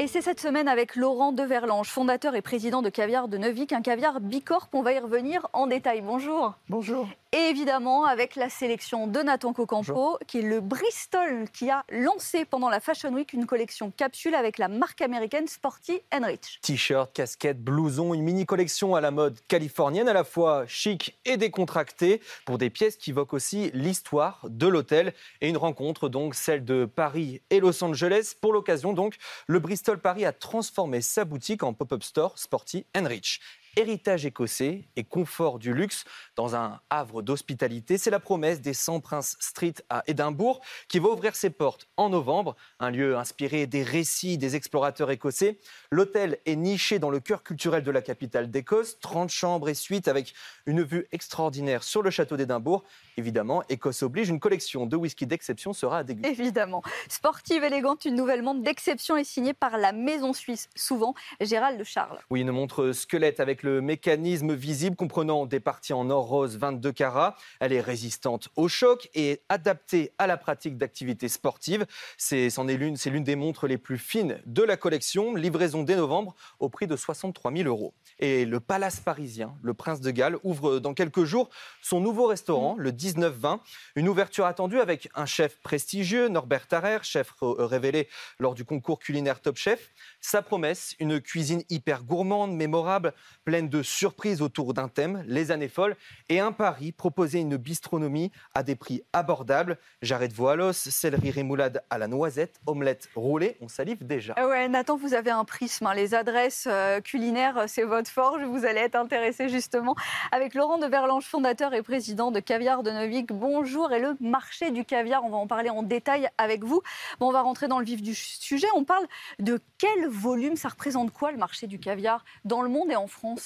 Et 0.00 0.06
c'est 0.06 0.22
cette 0.22 0.40
semaine 0.40 0.66
avec 0.66 0.96
Laurent 0.96 1.30
Deverlange, 1.30 1.90
fondateur 1.90 2.34
et 2.34 2.40
président 2.40 2.80
de 2.80 2.88
Caviar 2.88 3.28
de 3.28 3.36
Neuvik, 3.36 3.74
un 3.74 3.82
caviar 3.82 4.18
Bicorp. 4.20 4.70
On 4.72 4.80
va 4.80 4.94
y 4.94 4.98
revenir 4.98 5.46
en 5.52 5.66
détail. 5.66 6.00
Bonjour. 6.00 6.54
Bonjour. 6.70 7.06
Et 7.32 7.48
évidemment, 7.48 8.06
avec 8.06 8.34
la 8.34 8.48
sélection 8.48 9.06
de 9.06 9.20
Nathan 9.20 9.52
Cocampo, 9.52 10.18
qui 10.26 10.38
est 10.38 10.42
le 10.42 10.60
Bristol 10.60 11.48
qui 11.52 11.70
a 11.70 11.84
lancé 11.88 12.44
pendant 12.44 12.68
la 12.68 12.80
Fashion 12.80 13.12
Week 13.12 13.32
une 13.32 13.46
collection 13.46 13.92
capsule 13.92 14.34
avec 14.34 14.58
la 14.58 14.66
marque 14.66 15.00
américaine 15.00 15.46
Sporty 15.46 16.00
Rich. 16.10 16.58
T-shirt, 16.60 17.12
casquette, 17.12 17.62
blouson, 17.62 18.14
une 18.14 18.22
mini 18.22 18.46
collection 18.46 18.96
à 18.96 19.00
la 19.00 19.12
mode 19.12 19.38
californienne, 19.46 20.08
à 20.08 20.12
la 20.12 20.24
fois 20.24 20.66
chic 20.66 21.20
et 21.24 21.36
décontractée, 21.36 22.20
pour 22.46 22.58
des 22.58 22.68
pièces 22.68 22.96
qui 22.96 23.10
évoquent 23.10 23.34
aussi 23.34 23.70
l'histoire 23.74 24.44
de 24.48 24.66
l'hôtel. 24.66 25.14
Et 25.40 25.48
une 25.48 25.56
rencontre, 25.56 26.08
donc, 26.08 26.34
celle 26.34 26.64
de 26.64 26.84
Paris 26.84 27.42
et 27.50 27.60
Los 27.60 27.84
Angeles. 27.84 28.32
Pour 28.40 28.52
l'occasion, 28.52 28.92
donc, 28.92 29.14
le 29.46 29.60
Bristol 29.60 30.00
Paris 30.00 30.24
a 30.24 30.32
transformé 30.32 31.00
sa 31.00 31.24
boutique 31.24 31.62
en 31.62 31.74
pop-up 31.74 32.02
store 32.02 32.36
Sporty 32.40 32.86
Rich 32.96 33.40
héritage 33.76 34.26
écossais 34.26 34.84
et 34.96 35.04
confort 35.04 35.58
du 35.58 35.72
luxe 35.72 36.04
dans 36.36 36.56
un 36.56 36.80
havre 36.90 37.22
d'hospitalité. 37.22 37.98
C'est 37.98 38.10
la 38.10 38.20
promesse 38.20 38.60
des 38.60 38.74
100 38.74 39.00
Prince 39.00 39.36
Street 39.40 39.74
à 39.88 40.02
Édimbourg 40.06 40.60
qui 40.88 40.98
va 40.98 41.08
ouvrir 41.08 41.36
ses 41.36 41.50
portes 41.50 41.88
en 41.96 42.08
novembre, 42.08 42.56
un 42.78 42.90
lieu 42.90 43.16
inspiré 43.16 43.66
des 43.66 43.82
récits 43.82 44.38
des 44.38 44.56
explorateurs 44.56 45.10
écossais. 45.10 45.58
L'hôtel 45.90 46.38
est 46.46 46.56
niché 46.56 46.98
dans 46.98 47.10
le 47.10 47.20
cœur 47.20 47.42
culturel 47.42 47.82
de 47.82 47.90
la 47.90 48.02
capitale 48.02 48.50
d'Écosse, 48.50 48.98
30 49.00 49.30
chambres 49.30 49.68
et 49.68 49.74
suites 49.74 50.08
avec 50.08 50.34
une 50.66 50.82
vue 50.82 51.06
extraordinaire 51.12 51.82
sur 51.82 52.02
le 52.02 52.10
château 52.10 52.36
d'Édimbourg. 52.36 52.84
Évidemment, 53.16 53.62
Écosse 53.68 54.02
oblige, 54.02 54.28
une 54.28 54.40
collection 54.40 54.86
de 54.86 54.96
whisky 54.96 55.26
d'exception 55.26 55.72
sera 55.72 55.98
à 55.98 56.04
déguster. 56.04 56.30
Évidemment. 56.30 56.82
Sportive, 57.08 57.64
élégante, 57.64 58.04
une 58.04 58.14
nouvelle 58.14 58.42
montre 58.42 58.62
d'exception 58.62 59.16
est 59.16 59.24
signée 59.24 59.54
par 59.54 59.78
la 59.78 59.92
maison 59.92 60.32
suisse, 60.32 60.68
souvent 60.74 61.14
Gérald 61.40 61.78
de 61.78 61.84
Charles. 61.84 62.18
Oui, 62.30 62.40
une 62.40 62.50
montre 62.50 62.92
squelette 62.92 63.40
avec 63.40 63.59
le 63.62 63.80
mécanisme 63.80 64.52
visible 64.54 64.96
comprenant 64.96 65.46
des 65.46 65.60
parties 65.60 65.92
en 65.92 66.10
or 66.10 66.26
rose 66.26 66.56
22 66.56 66.92
carats. 66.92 67.36
Elle 67.60 67.72
est 67.72 67.80
résistante 67.80 68.48
au 68.56 68.68
choc 68.68 69.08
et 69.14 69.42
adaptée 69.48 70.12
à 70.18 70.26
la 70.26 70.36
pratique 70.36 70.76
d'activités 70.76 71.28
sportives. 71.28 71.86
C'est 72.16 72.48
l'une 72.58 72.96
l'une 73.06 73.24
des 73.24 73.36
montres 73.36 73.66
les 73.66 73.78
plus 73.78 73.98
fines 73.98 74.40
de 74.46 74.62
la 74.62 74.76
collection. 74.76 75.34
Livraison 75.34 75.82
dès 75.82 75.96
novembre 75.96 76.34
au 76.58 76.68
prix 76.68 76.86
de 76.86 76.96
63 76.96 77.52
000 77.52 77.68
euros. 77.68 77.94
Et 78.18 78.44
le 78.44 78.60
Palace 78.60 79.00
parisien, 79.00 79.54
le 79.62 79.74
Prince 79.74 80.00
de 80.00 80.10
Galles, 80.10 80.36
ouvre 80.42 80.78
dans 80.78 80.94
quelques 80.94 81.24
jours 81.24 81.48
son 81.82 82.00
nouveau 82.00 82.26
restaurant, 82.26 82.76
le 82.78 82.92
19-20. 82.92 83.60
Une 83.96 84.08
ouverture 84.08 84.44
attendue 84.44 84.80
avec 84.80 85.08
un 85.14 85.26
chef 85.26 85.58
prestigieux, 85.62 86.28
Norbert 86.28 86.68
Tarrer, 86.68 86.98
chef 87.02 87.32
révélé 87.40 88.08
lors 88.38 88.54
du 88.54 88.64
concours 88.64 88.98
culinaire 88.98 89.40
Top 89.40 89.56
Chef. 89.56 89.90
Sa 90.20 90.42
promesse, 90.42 90.94
une 90.98 91.20
cuisine 91.20 91.62
hyper 91.70 92.04
gourmande, 92.04 92.54
mémorable, 92.54 93.14
pleine 93.50 93.68
de 93.68 93.82
surprises 93.82 94.42
autour 94.42 94.74
d'un 94.74 94.86
thème, 94.86 95.24
les 95.26 95.50
années 95.50 95.66
folles, 95.66 95.96
et 96.28 96.38
un 96.38 96.52
pari, 96.52 96.92
proposer 96.92 97.40
une 97.40 97.56
bistronomie 97.56 98.30
à 98.54 98.62
des 98.62 98.76
prix 98.76 99.02
abordables. 99.12 99.76
Jarret 100.02 100.28
de 100.28 100.34
veau 100.34 100.46
à 100.46 100.54
l'os, 100.54 100.76
céleri 100.76 101.32
rémoulade 101.32 101.82
à 101.90 101.98
la 101.98 102.06
noisette, 102.06 102.60
omelette 102.66 103.08
roulée, 103.16 103.56
on 103.60 103.66
salive 103.66 104.06
déjà. 104.06 104.34
Ah 104.36 104.46
ouais, 104.46 104.68
Nathan, 104.68 104.96
vous 104.96 105.14
avez 105.14 105.32
un 105.32 105.44
prisme. 105.44 105.84
Hein. 105.88 105.94
Les 105.94 106.14
adresses 106.14 106.68
euh, 106.70 107.00
culinaires, 107.00 107.64
c'est 107.66 107.82
votre 107.82 108.08
forge. 108.08 108.40
Vous 108.44 108.64
allez 108.64 108.82
être 108.82 108.94
intéressé 108.94 109.48
justement 109.48 109.96
avec 110.30 110.54
Laurent 110.54 110.78
de 110.78 110.86
Verlange, 110.86 111.24
fondateur 111.24 111.74
et 111.74 111.82
président 111.82 112.30
de 112.30 112.38
Caviar 112.38 112.84
de 112.84 112.92
Novik. 112.92 113.32
Bonjour. 113.32 113.90
Et 113.90 113.98
le 113.98 114.14
marché 114.20 114.70
du 114.70 114.84
caviar, 114.84 115.24
on 115.24 115.30
va 115.30 115.38
en 115.38 115.48
parler 115.48 115.70
en 115.70 115.82
détail 115.82 116.28
avec 116.38 116.62
vous. 116.62 116.82
Bon, 117.18 117.30
on 117.30 117.32
va 117.32 117.42
rentrer 117.42 117.66
dans 117.66 117.80
le 117.80 117.84
vif 117.84 118.00
du 118.00 118.14
sujet. 118.14 118.68
On 118.76 118.84
parle 118.84 119.08
de 119.40 119.58
quel 119.76 120.06
volume, 120.06 120.54
ça 120.54 120.68
représente 120.68 121.12
quoi 121.12 121.32
le 121.32 121.38
marché 121.38 121.66
du 121.66 121.80
caviar 121.80 122.24
dans 122.44 122.62
le 122.62 122.68
monde 122.68 122.92
et 122.92 122.96
en 122.96 123.08
France? 123.08 123.39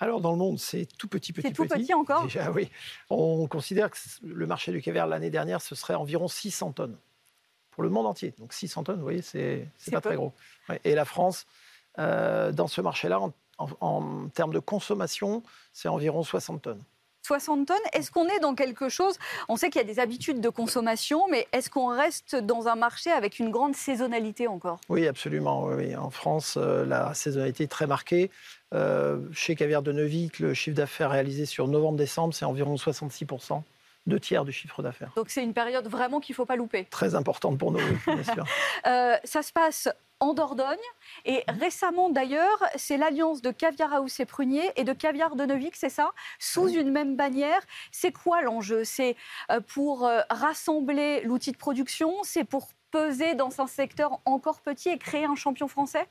Alors, 0.00 0.20
dans 0.20 0.30
le 0.30 0.38
monde, 0.38 0.58
c'est 0.58 0.86
tout 0.96 1.08
petit, 1.08 1.32
petit, 1.32 1.48
petit. 1.50 1.54
C'est 1.56 1.68
tout 1.68 1.74
petit 1.74 1.94
encore 1.94 2.22
Déjà, 2.22 2.50
oui. 2.52 2.70
On 3.10 3.48
considère 3.48 3.90
que 3.90 3.96
le 4.22 4.46
marché 4.46 4.70
du 4.70 4.80
caviar 4.80 5.06
l'année 5.06 5.30
dernière, 5.30 5.60
ce 5.60 5.74
serait 5.74 5.94
environ 5.94 6.28
600 6.28 6.72
tonnes 6.72 6.96
pour 7.70 7.82
le 7.82 7.90
monde 7.90 8.06
entier. 8.06 8.34
Donc 8.38 8.52
600 8.52 8.84
tonnes, 8.84 8.96
vous 8.96 9.02
voyez, 9.02 9.22
c'est 9.22 9.70
pas 9.90 10.00
très 10.00 10.16
gros. 10.16 10.32
Et 10.84 10.94
la 10.94 11.04
France, 11.04 11.46
euh, 11.98 12.52
dans 12.52 12.68
ce 12.68 12.80
marché-là, 12.80 13.20
en, 13.58 14.28
termes 14.28 14.52
de 14.52 14.58
consommation, 14.60 15.42
c'est 15.72 15.88
environ 15.88 16.22
60 16.22 16.62
tonnes. 16.62 16.82
60 17.28 17.66
tonnes. 17.66 17.76
Est-ce 17.92 18.10
qu'on 18.10 18.26
est 18.26 18.40
dans 18.40 18.54
quelque 18.54 18.88
chose 18.88 19.18
On 19.48 19.56
sait 19.56 19.68
qu'il 19.68 19.80
y 19.80 19.84
a 19.84 19.86
des 19.86 20.00
habitudes 20.00 20.40
de 20.40 20.48
consommation, 20.48 21.28
mais 21.30 21.46
est-ce 21.52 21.68
qu'on 21.68 21.88
reste 21.88 22.36
dans 22.36 22.68
un 22.68 22.74
marché 22.74 23.10
avec 23.10 23.38
une 23.38 23.50
grande 23.50 23.76
saisonnalité 23.76 24.48
encore? 24.48 24.80
Oui, 24.88 25.06
absolument. 25.06 25.68
En 25.98 26.10
France, 26.10 26.56
euh, 26.56 26.86
la 26.86 27.12
saisonnalité 27.12 27.64
est 27.64 27.68
très 27.68 27.86
marquée. 27.86 28.30
Euh, 28.74 29.18
chez 29.32 29.54
Caviar 29.56 29.82
de 29.82 29.92
Neuvik, 29.92 30.38
le 30.38 30.54
chiffre 30.54 30.76
d'affaires 30.76 31.10
réalisé 31.10 31.44
sur 31.44 31.68
novembre-décembre, 31.68 32.32
c'est 32.32 32.46
environ 32.46 32.76
66%. 32.76 33.62
Deux 34.08 34.20
tiers 34.20 34.44
du 34.44 34.52
chiffre 34.52 34.82
d'affaires. 34.82 35.12
Donc 35.16 35.28
c'est 35.28 35.42
une 35.42 35.52
période 35.52 35.86
vraiment 35.86 36.18
qu'il 36.20 36.32
ne 36.32 36.36
faut 36.36 36.46
pas 36.46 36.56
louper. 36.56 36.86
Très 36.86 37.14
importante 37.14 37.58
pour 37.58 37.72
nous, 37.72 37.80
bien 38.06 38.22
sûr. 38.22 38.44
Euh, 38.86 39.16
ça 39.24 39.42
se 39.42 39.52
passe 39.52 39.88
en 40.20 40.34
Dordogne. 40.34 40.76
Et 41.24 41.44
récemment, 41.48 42.10
d'ailleurs, 42.10 42.62
c'est 42.76 42.96
l'alliance 42.96 43.42
de 43.42 43.50
Caviar 43.50 43.92
House 43.92 44.20
et 44.20 44.24
Prunier 44.24 44.70
et 44.76 44.84
de 44.84 44.92
Caviar 44.92 45.36
de 45.36 45.44
Neuvik, 45.44 45.76
c'est 45.76 45.88
ça? 45.88 46.12
Sous 46.38 46.68
une 46.68 46.90
même 46.90 47.16
bannière. 47.16 47.60
C'est 47.92 48.12
quoi 48.12 48.42
l'enjeu? 48.42 48.84
C'est 48.84 49.16
euh, 49.50 49.60
pour 49.60 50.06
euh, 50.06 50.20
rassembler 50.30 51.22
l'outil 51.22 51.52
de 51.52 51.58
production? 51.58 52.14
C'est 52.22 52.44
pour 52.44 52.68
peser 52.90 53.34
dans 53.34 53.60
un 53.60 53.66
secteur 53.66 54.20
encore 54.24 54.60
petit 54.60 54.88
et 54.88 54.98
créer 54.98 55.24
un 55.24 55.34
champion 55.34 55.68
français? 55.68 56.08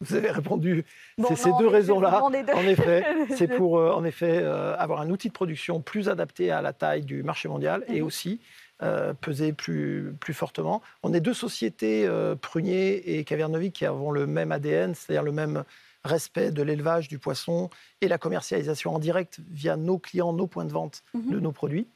Vous 0.00 0.14
avez 0.14 0.30
répondu. 0.30 0.84
c'est 1.28 1.36
ces 1.36 1.50
deux 1.58 1.68
raisons-là. 1.68 2.22
En 2.22 2.32
effet, 2.32 3.04
c'est 3.36 3.48
pour 3.48 3.78
euh, 3.78 3.92
en 3.92 4.04
effet 4.04 4.44
avoir 4.44 5.00
un 5.00 5.10
outil 5.10 5.28
de 5.28 5.32
production 5.32 5.80
plus 5.80 6.08
adapté 6.08 6.50
à 6.50 6.62
la 6.62 6.72
taille 6.72 7.04
du 7.04 7.22
marché 7.22 7.48
mondial 7.48 7.84
et 7.88 8.00
mhm. 8.00 8.06
aussi 8.06 8.40
euh, 8.82 9.14
peser 9.14 9.52
plus, 9.52 10.16
plus 10.18 10.34
fortement. 10.34 10.82
On 11.04 11.14
est 11.14 11.20
deux 11.20 11.32
sociétés, 11.32 12.06
euh, 12.06 12.34
Prunier 12.34 13.16
et 13.16 13.22
Cavernovic, 13.22 13.72
qui 13.72 13.86
avons 13.86 14.10
le 14.10 14.26
même 14.26 14.50
ADN, 14.50 14.96
c'est-à-dire 14.96 15.22
le 15.22 15.30
même 15.30 15.62
respect 16.02 16.50
de 16.50 16.60
l'élevage 16.60 17.06
du 17.06 17.20
poisson 17.20 17.70
et 18.00 18.08
la 18.08 18.18
commercialisation 18.18 18.92
en 18.92 18.98
direct 18.98 19.38
via 19.48 19.76
nos 19.76 19.98
clients, 19.98 20.32
nos 20.32 20.48
points 20.48 20.64
de 20.64 20.72
vente 20.72 21.04
mhm. 21.14 21.30
de 21.30 21.38
nos 21.38 21.52
produits. 21.52 21.86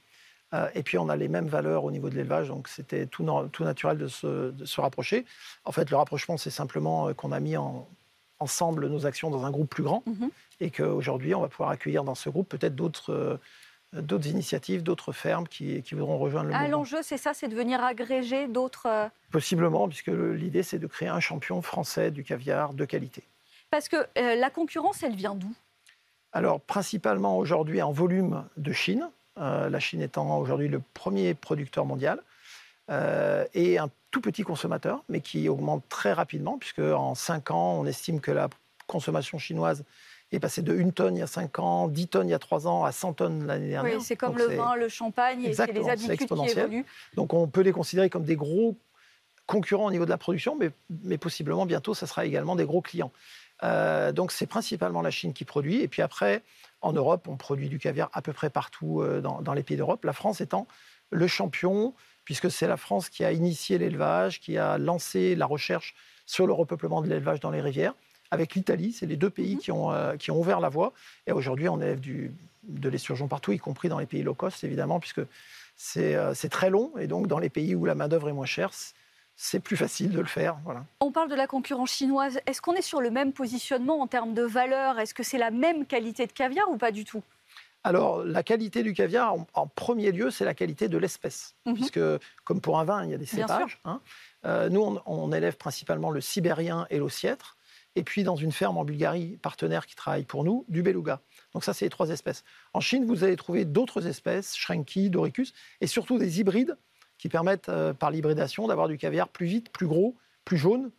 Euh, 0.54 0.68
et 0.74 0.82
puis 0.82 0.98
on 0.98 1.08
a 1.08 1.16
les 1.16 1.28
mêmes 1.28 1.48
valeurs 1.48 1.84
au 1.84 1.90
niveau 1.90 2.08
de 2.08 2.14
l'élevage, 2.14 2.48
donc 2.48 2.68
c'était 2.68 3.06
tout, 3.06 3.26
tout, 3.52 3.64
naturel 3.64 3.98
de 3.98 4.08
se, 4.08 4.52
se, 4.64 4.80
rapprocher. 4.80 5.26
En 5.64 5.72
fait, 5.72 5.90
le 5.90 5.96
rapprochement, 5.96 6.38
c'est 6.38 6.50
simplement 6.50 7.12
qu'on 7.12 7.32
a 7.32 7.40
mis 7.40 7.56
en, 7.56 7.86
ensemble 8.38 8.88
nos 8.88 9.04
actions 9.04 9.30
dans 9.30 9.44
un 9.44 9.50
groupe 9.50 9.68
plus 9.68 9.82
grand 9.82 10.02
mhm. 10.06 10.30
et 10.60 10.70
qu'aujourd'hui, 10.70 11.34
on 11.34 11.42
va 11.42 11.48
pouvoir 11.48 11.70
accueillir 11.70 12.02
dans 12.02 12.14
ce 12.14 12.30
groupe 12.30 12.48
peut-être 12.48 12.74
d'autres 12.74 13.38
d'autres 13.92 14.26
initiatives, 14.26 14.82
d'autres 14.82 15.12
fermes 15.12 15.48
qui, 15.48 15.82
voudront 15.92 16.18
rejoindre 16.18 16.48
le 16.48 16.54
ah, 16.54 16.68
L'enjeu, 16.68 16.98
c'est 17.02 17.16
ça, 17.16 17.32
c'est 17.34 17.48
de 17.48 17.54
venir 17.54 17.82
agréger 17.82 18.46
d'autres... 18.48 18.86
Euh, 18.86 19.08
Possiblement, 19.30 19.88
puisque 19.88 20.08
l'idée, 20.08 20.62
c'est 20.62 20.78
de 20.78 20.86
créer 20.86 21.08
un 21.08 21.20
champion 21.20 21.62
français 21.62 22.10
du 22.10 22.24
caviar 22.24 22.74
de 22.74 22.84
qualité. 22.84 23.22
Parce 23.70 23.88
que 23.88 23.96
euh, 23.96 24.34
la 24.34 24.50
concurrence, 24.50 25.02
elle 25.02 25.14
vient 25.14 25.34
d'où? 25.34 25.52
Alors, 26.32 26.60
principalement 26.60 27.38
aujourd'hui 27.38 27.80
en 27.80 27.92
volume 27.92 28.44
de 28.56 28.72
Chine, 28.72 29.08
euh, 29.40 29.70
la 29.70 29.80
Chine 29.80 30.02
étant 30.02 30.38
aujourd'hui 30.38 30.68
le 30.68 30.80
premier 30.94 31.34
producteur 31.34 31.84
mondial, 31.84 32.20
et 33.52 33.76
un 33.76 33.90
tout 34.10 34.22
petit 34.22 34.44
consommateur, 34.44 35.04
mais 35.10 35.20
qui 35.20 35.50
augmente 35.50 35.84
très 35.90 36.14
rapidement, 36.14 36.56
puisque 36.56 36.78
en 36.78 37.14
5 37.14 37.50
ans, 37.50 37.74
on 37.78 37.84
estime 37.84 38.18
que 38.20 38.30
la 38.30 38.48
consommation 38.86 39.38
chinoise 39.38 39.84
est 40.32 40.40
passé 40.40 40.62
de 40.62 40.78
1 40.78 40.90
tonne 40.90 41.16
il 41.16 41.20
y 41.20 41.22
a 41.22 41.26
5 41.26 41.58
ans, 41.58 41.88
10 41.88 42.08
tonnes 42.08 42.28
il 42.28 42.32
y 42.32 42.34
a 42.34 42.38
3 42.38 42.66
ans, 42.66 42.84
à 42.84 42.92
100 42.92 43.14
tonnes 43.14 43.46
l'année 43.46 43.68
dernière. 43.68 43.98
Oui, 43.98 44.04
c'est 44.04 44.16
comme 44.16 44.36
le 44.36 44.56
vin, 44.56 44.74
le 44.76 44.88
champagne, 44.88 45.44
et 45.44 45.54
c'est 45.54 45.72
les 45.72 45.88
habitudes 45.88 46.16
qui 46.16 46.50
évoluent. 46.50 46.84
Donc 47.14 47.32
on 47.32 47.46
peut 47.46 47.62
les 47.62 47.72
considérer 47.72 48.10
comme 48.10 48.24
des 48.24 48.36
gros 48.36 48.76
concurrents 49.46 49.86
au 49.86 49.90
niveau 49.90 50.04
de 50.04 50.10
la 50.10 50.18
production, 50.18 50.56
mais, 50.56 50.70
mais 51.04 51.16
possiblement 51.16 51.64
bientôt, 51.64 51.94
ça 51.94 52.06
sera 52.06 52.26
également 52.26 52.56
des 52.56 52.66
gros 52.66 52.82
clients. 52.82 53.12
Euh, 53.64 54.12
donc 54.12 54.30
c'est 54.30 54.46
principalement 54.46 55.02
la 55.02 55.10
Chine 55.10 55.32
qui 55.32 55.44
produit. 55.44 55.80
Et 55.80 55.88
puis 55.88 56.02
après, 56.02 56.42
en 56.80 56.92
Europe, 56.92 57.28
on 57.28 57.36
produit 57.36 57.68
du 57.68 57.78
caviar 57.78 58.10
à 58.12 58.22
peu 58.22 58.32
près 58.32 58.50
partout 58.50 59.00
euh, 59.00 59.20
dans, 59.20 59.52
les 59.52 59.62
pays 59.62 59.76
d'Europe. 59.76 60.04
La 60.04 60.12
France 60.12 60.40
étant 60.40 60.66
le 61.10 61.26
champion, 61.26 61.94
puisque 62.24 62.50
c'est 62.50 62.66
la 62.66 62.76
France 62.76 63.08
qui 63.08 63.24
a 63.24 63.32
initié 63.32 63.78
l'élevage, 63.78 64.40
qui 64.40 64.58
a 64.58 64.78
lancé 64.78 65.34
la 65.34 65.46
recherche 65.46 65.94
sur 66.26 66.46
le 66.46 66.52
repeuplement 66.52 67.02
de 67.02 67.08
l'élevage 67.08 67.40
dans 67.40 67.50
les 67.50 67.60
rivières. 67.60 67.94
Avec 68.30 68.54
l'Italie, 68.54 68.92
c'est 68.92 69.06
les 69.06 69.16
deux 69.16 69.30
pays 69.30 69.54
mhm. 69.54 69.60
qui, 69.60 69.72
ont, 69.72 69.92
euh, 69.92 70.16
qui 70.16 70.30
ont 70.30 70.38
ouvert 70.38 70.60
la 70.60 70.68
voie. 70.68 70.92
Et 71.26 71.32
aujourd'hui, 71.32 71.68
on 71.68 71.80
élève 71.80 72.00
du, 72.00 72.32
de 72.64 72.88
l'esturgeon 72.88 73.28
partout, 73.28 73.52
y 73.52 73.58
compris 73.58 73.88
dans 73.88 73.98
les 73.98 74.06
pays 74.06 74.22
low 74.22 74.34
cost, 74.34 74.62
évidemment, 74.64 75.00
puisque 75.00 75.22
c'est 75.76 76.14
euh, 76.14 76.34
très 76.50 76.70
long. 76.70 76.92
Et 76.98 77.06
donc, 77.06 77.26
dans 77.26 77.38
les 77.38 77.48
pays 77.48 77.74
où 77.74 77.86
la 77.86 77.94
main-d'œuvre 77.94 78.28
est 78.28 78.32
moins 78.32 78.46
chère, 78.46 78.70
c'est 79.40 79.60
plus 79.60 79.76
facile 79.76 80.10
de 80.10 80.18
le 80.18 80.26
faire. 80.26 80.58
Voilà. 80.64 80.84
On 80.98 81.12
parle 81.12 81.30
de 81.30 81.36
la 81.36 81.46
concurrence 81.46 81.92
chinoise. 81.92 82.40
Est-ce 82.46 82.60
qu'on 82.60 82.74
est 82.74 82.82
sur 82.82 83.00
le 83.00 83.10
même 83.10 83.32
positionnement 83.32 84.00
en 84.00 84.08
termes 84.08 84.34
de 84.34 84.42
valeur? 84.42 84.98
Est-ce 84.98 85.14
que 85.14 85.22
c'est 85.22 85.38
la 85.38 85.52
même 85.52 85.86
qualité 85.86 86.26
de 86.26 86.32
caviar 86.32 86.68
ou 86.68 86.76
pas 86.76 86.90
du 86.90 87.04
tout? 87.04 87.22
Alors, 87.84 88.24
la 88.24 88.42
qualité 88.42 88.82
du 88.82 88.92
caviar, 88.94 89.36
en, 89.54 89.66
premier 89.68 90.10
lieu, 90.10 90.32
c'est 90.32 90.44
la 90.44 90.54
qualité 90.54 90.88
de 90.88 90.98
l'espèce. 90.98 91.54
Mhm. 91.66 91.74
Puisque, 91.74 92.00
comme 92.42 92.60
pour 92.60 92.80
un 92.80 92.84
vin, 92.84 93.04
il 93.04 93.12
y 93.12 93.14
a 93.14 93.16
des 93.16 93.26
cépages. 93.26 93.80
Hein. 93.84 94.00
Euh, 94.44 94.68
nous, 94.70 94.98
on, 95.06 95.32
élève 95.32 95.56
principalement 95.56 96.10
le 96.10 96.20
sibérien 96.20 96.88
et 96.90 96.98
l'ossiètre. 96.98 97.56
Et 97.94 98.02
puis, 98.02 98.24
dans 98.24 98.36
une 98.36 98.50
ferme 98.50 98.76
en 98.76 98.84
Bulgarie, 98.84 99.38
partenaire 99.40 99.86
qui 99.86 99.94
travaille 99.94 100.24
pour 100.24 100.42
nous, 100.42 100.64
du 100.68 100.82
beluga. 100.82 101.20
Donc, 101.54 101.62
ça, 101.62 101.72
c'est 101.74 101.84
les 101.84 101.90
trois 101.90 102.10
espèces. 102.10 102.42
En 102.74 102.80
Chine, 102.80 103.06
vous 103.06 103.22
allez 103.22 103.36
trouver 103.36 103.64
d'autres 103.64 104.08
espèces, 104.08 104.56
Shrenki, 104.56 105.10
Doricus, 105.10 105.52
et 105.80 105.86
surtout 105.86 106.18
des 106.18 106.40
hybrides 106.40 106.76
qui 107.18 107.28
permettent, 107.28 107.68
euh, 107.68 107.92
par 107.92 108.10
l'hybridation, 108.10 108.66
d'avoir 108.66 108.88
du 108.88 108.96
caviar 108.96 109.28
plus 109.28 109.46
vite, 109.46 109.70
plus 109.70 109.86
gros, 109.86 110.16
plus 110.44 110.56
jaune, 110.56 110.90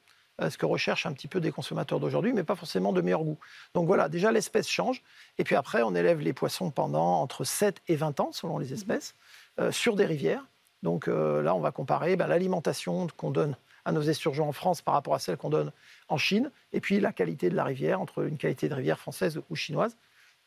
ce 0.48 0.58
que 0.58 0.66
recherchent 0.66 1.06
un 1.06 1.12
petit 1.12 1.28
peu 1.28 1.42
des 1.42 1.52
consommateurs 1.52 2.00
d'aujourd'hui, 2.00 2.32
mais 2.32 2.46
pas 2.46 2.56
forcément 2.56 2.94
de 2.94 3.02
meilleur 3.02 3.26
goût. 3.26 3.38
Donc 3.74 3.88
voilà, 3.88 4.08
déjà 4.08 4.32
l'espèce 4.32 4.70
change. 4.70 5.04
Et 5.38 5.44
puis 5.44 5.56
après, 5.56 5.82
on 5.82 5.94
élève 5.96 6.22
les 6.22 6.32
poissons 6.32 6.72
pendant 6.72 7.22
entre 7.22 7.44
7 7.44 7.82
et 7.90 7.98
20 7.98 8.22
ans, 8.22 8.32
selon 8.32 8.58
les 8.58 8.72
espèces, 8.72 9.16
euh, 9.60 9.72
sur 9.74 9.98
des 9.98 10.06
rivières. 10.06 10.46
Donc 10.82 11.10
euh, 11.10 11.42
là, 11.42 11.56
on 11.56 11.60
va 11.60 11.72
comparer 11.72 12.16
ben, 12.16 12.28
l'alimentation 12.28 13.08
qu'on 13.18 13.32
donne 13.32 13.58
à 13.84 13.92
nos 13.92 14.02
esturgeons 14.02 14.48
en 14.48 14.52
France 14.54 14.82
par 14.82 14.94
rapport 14.94 15.14
à 15.14 15.20
celle 15.20 15.36
qu'on 15.36 15.50
donne 15.50 15.72
en 16.08 16.18
Chine, 16.18 16.52
et 16.72 16.80
puis 16.80 17.00
la 17.00 17.12
qualité 17.12 17.50
de 17.50 17.56
la 17.56 17.64
rivière, 17.64 18.00
entre 18.00 18.26
une 18.26 18.38
qualité 18.38 18.70
de 18.70 18.76
rivière 18.76 19.00
française 19.00 19.42
ou 19.50 19.56
chinoise. 19.56 19.98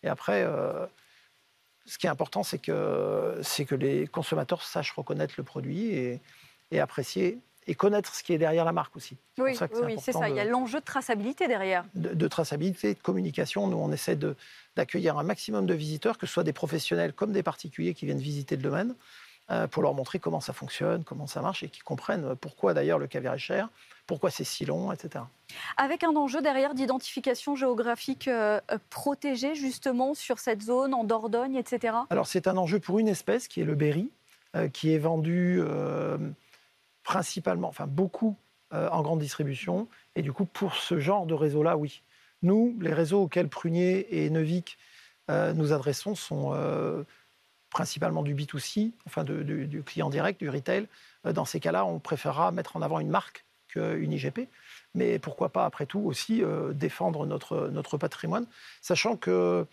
Et 0.03 0.09
après, 0.09 0.43
euh, 0.45 0.87
ce 1.87 1.99
qui 1.99 2.07
est 2.07 2.11
important, 2.11 2.43
c'est 2.43 2.59
que, 2.59 3.41
que 3.67 3.75
les 3.75 4.07
consommateurs 4.07 4.63
sachent 4.63 4.93
reconnaître 4.93 5.35
le 5.37 5.45
produit 5.45 5.95
et, 5.95 6.21
et 6.71 6.81
apprécier 6.81 7.39
et 7.67 7.75
connaître 7.75 8.15
ce 8.15 8.23
qui 8.23 8.33
est 8.33 8.39
derrière 8.39 8.65
la 8.65 8.73
marque 8.73 8.97
aussi. 8.97 9.17
Oui, 9.39 9.57
c'est 9.99 10.13
ça. 10.13 10.29
Il 10.29 10.35
y 10.35 10.41
a 10.41 10.45
l'enjeu 10.45 10.81
de 10.81 10.85
traçabilité 10.85 11.47
derrière. 11.47 11.85
De, 11.95 12.29
traçabilité, 12.29 12.95
de 12.95 12.99
communication. 12.99 13.69
Nous, 13.69 13.77
on 13.77 13.93
essaie 13.93 14.19
d'accueillir 14.77 15.19
un 15.19 15.23
maximum 15.23 15.67
de 15.67 15.75
visiteurs, 15.75 16.19
que 16.19 16.27
ce 16.27 16.33
soit 16.33 16.45
des 16.45 16.53
professionnels 16.53 17.13
comme 17.13 17.33
des 17.33 17.43
particuliers 17.43 17.95
qui 17.95 18.07
viennent 18.07 18.19
visiter 18.19 18.57
le 18.57 18.63
domaine, 18.63 18.95
euh, 19.51 19.67
pour 19.67 19.83
leur 19.83 19.95
montrer 19.95 20.19
comment 20.19 20.41
ça 20.41 20.53
fonctionne, 20.53 21.05
comment 21.05 21.27
ça 21.27 21.41
marche 21.41 21.63
et 21.63 21.69
qu'ils 21.69 21.85
comprennent 21.85 22.35
pourquoi 22.37 22.75
d'ailleurs 22.75 22.99
le 22.99 23.07
caviar 23.07 23.35
est 23.35 23.39
cher, 23.39 23.69
pourquoi 24.07 24.31
c'est 24.31 24.45
si 24.45 24.65
long, 24.65 24.93
etc. 24.93 25.25
Avec 25.77 26.05
un 26.05 26.15
enjeu 26.17 26.43
derrière 26.43 26.75
d'identification 26.75 27.55
géographique 27.57 28.29
euh, 28.29 28.61
euh, 28.71 28.79
protégée 28.91 29.55
justement 29.55 30.15
sur 30.15 30.39
cette 30.39 30.63
zone 30.63 30.95
en 30.95 31.05
Dordogne, 31.05 31.57
etc. 31.57 31.95
Alors 32.11 32.27
c'est 32.27 32.47
un 32.49 32.57
enjeu 32.57 32.79
pour 32.79 32.99
une 32.99 33.09
espèce 33.09 33.49
qui 33.49 33.61
est 33.61 33.65
le 33.65 33.75
berry, 33.75 34.11
qui 34.75 34.93
est 34.93 34.99
vendu 34.99 35.63
principalement, 37.05 37.69
enfin 37.69 37.87
beaucoup 37.87 38.37
euh, 38.73 38.89
en 38.89 39.03
grande 39.03 39.19
distribution. 39.19 39.87
Et 40.17 40.23
du 40.23 40.33
coup, 40.33 40.47
pour 40.47 40.75
ce 40.77 40.99
genre 40.99 41.27
de 41.27 41.35
réseau-là, 41.35 41.77
oui. 41.77 42.03
Nous, 42.43 42.75
les 42.81 42.95
réseaux 42.95 43.23
auxquels 43.23 43.49
Prunier 43.49 44.25
et 44.25 44.31
Neuvik 44.31 44.79
euh, 45.31 45.53
nous 45.53 45.75
adressons 45.75 46.15
sont 46.15 46.53
euh, 46.55 47.05
principalement 47.69 48.23
du 48.23 48.35
B2C, 48.35 48.93
enfin 49.07 49.25
du 49.25 49.83
client 49.85 50.09
direct, 50.09 50.41
du 50.41 50.49
retail. 50.49 50.89
dans 51.25 51.45
ces 51.45 51.61
cas-là, 51.61 51.85
on 51.85 51.99
préférera 51.99 52.51
mettre 52.51 52.77
en 52.77 52.83
avant 52.83 52.99
une 52.99 53.11
marque 53.11 53.45
qu'une 53.73 54.13
IGP. 54.13 54.49
Mais 54.95 55.19
pourquoi 55.19 55.49
pas, 55.49 55.65
après 55.65 55.87
tout, 55.87 56.01
aussi 56.01 56.43
défendre 56.73 57.27
notre, 57.27 57.69
notre 57.69 57.97
patrimoine, 57.97 58.47
sachant 58.81 59.17
que 59.17 59.67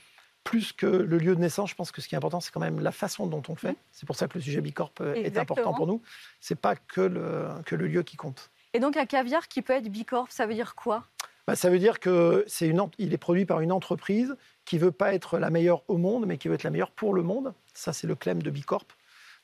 plus 0.44 0.74
que 0.74 0.86
le 0.86 1.18
lieu 1.18 1.36
de 1.36 1.42
naissance, 1.42 1.70
je 1.70 1.76
pense 1.76 1.92
que 1.92 2.02
ce 2.02 2.08
qui 2.08 2.16
est 2.16 2.18
important, 2.18 2.40
c'est 2.40 2.52
quand 2.52 2.60
même 2.60 2.80
la 2.80 2.92
façon 2.92 3.28
dont 3.28 3.44
on 3.50 3.54
le 3.54 3.58
fait. 3.58 3.76
C'est 3.92 4.06
pour 4.06 4.16
ça 4.16 4.28
que 4.28 4.38
le 4.38 4.42
sujet 4.42 4.62
Bicorp 4.62 4.94
euh, 5.02 5.14
est 5.14 5.38
important 5.38 5.74
pour 5.74 5.88
nous. 5.88 6.02
C'est 6.40 6.60
pas 6.60 6.76
que 6.76 7.02
le, 7.02 7.50
que 7.66 7.76
le 7.76 7.88
lieu 7.88 8.04
qui 8.04 8.18
compte. 8.18 8.50
Et 8.74 8.80
donc 8.80 8.98
un 8.98 9.06
caviar 9.06 9.48
qui 9.48 9.62
peut 9.62 9.74
être 9.74 9.90
Bicorp, 9.90 10.32
ça 10.32 10.48
veut 10.48 10.54
dire 10.54 10.76
quoi? 10.76 11.06
Bah, 11.48 11.56
Ça 11.56 11.70
veut 11.70 11.80
dire 11.80 12.00
que 12.00 12.44
c'est 12.48 12.68
une, 12.68 12.82
il 12.98 13.14
est 13.14 13.18
produit 13.18 13.46
par 13.46 13.62
une 13.62 13.72
entreprise 13.72 14.36
qui 14.66 14.78
veut 14.78 14.92
pas 14.92 15.14
être 15.14 15.40
la 15.40 15.50
meilleure 15.50 15.84
au 15.88 15.98
monde, 15.98 16.26
mais 16.26 16.38
qui 16.38 16.48
veut 16.48 16.56
être 16.56 16.64
la 16.64 16.70
meilleure 16.70 16.92
pour 16.92 17.14
le 17.14 17.24
monde. 17.24 17.54
Ça, 17.74 17.94
c'est 17.94 18.08
le 18.08 18.16
clem 18.16 18.42
de 18.42 18.50
Bicorp. 18.50 18.86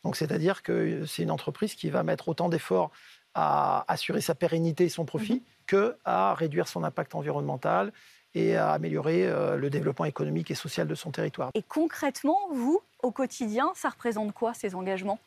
Donc 0.04 0.16
c'est-à-dire 0.16 0.62
que 0.62 1.06
c'est 1.06 1.24
une 1.24 1.32
entreprise 1.32 1.74
qui 1.74 1.90
va 1.90 2.04
mettre 2.04 2.30
autant 2.30 2.48
d'efforts 2.48 2.92
à 3.36 3.86
assurer 3.88 4.22
sa 4.22 4.34
pérennité 4.34 4.86
et 4.86 4.90
son 4.90 5.06
profit 5.06 5.36
mm-hmm. 5.36 5.68
que 5.68 5.98
à 6.06 6.34
réduire 6.34 6.68
son 6.68 6.84
impact 6.84 7.14
environnemental 7.14 7.92
et 8.34 8.56
à 8.56 8.72
améliorer 8.72 9.26
euh, 9.26 9.56
le 9.56 9.70
développement 9.70 10.06
économique 10.06 10.52
et 10.52 10.56
social 10.56 10.88
de 10.88 10.96
son 10.96 11.12
territoire. 11.12 11.52
Et 11.54 11.64
concrètement, 11.64 12.40
vous, 12.54 12.82
au 13.02 13.12
quotidien, 13.12 13.72
ça 13.76 13.90
représente 13.90 14.34
quoi 14.34 14.54
ces 14.54 14.76
engagements? 14.76 15.20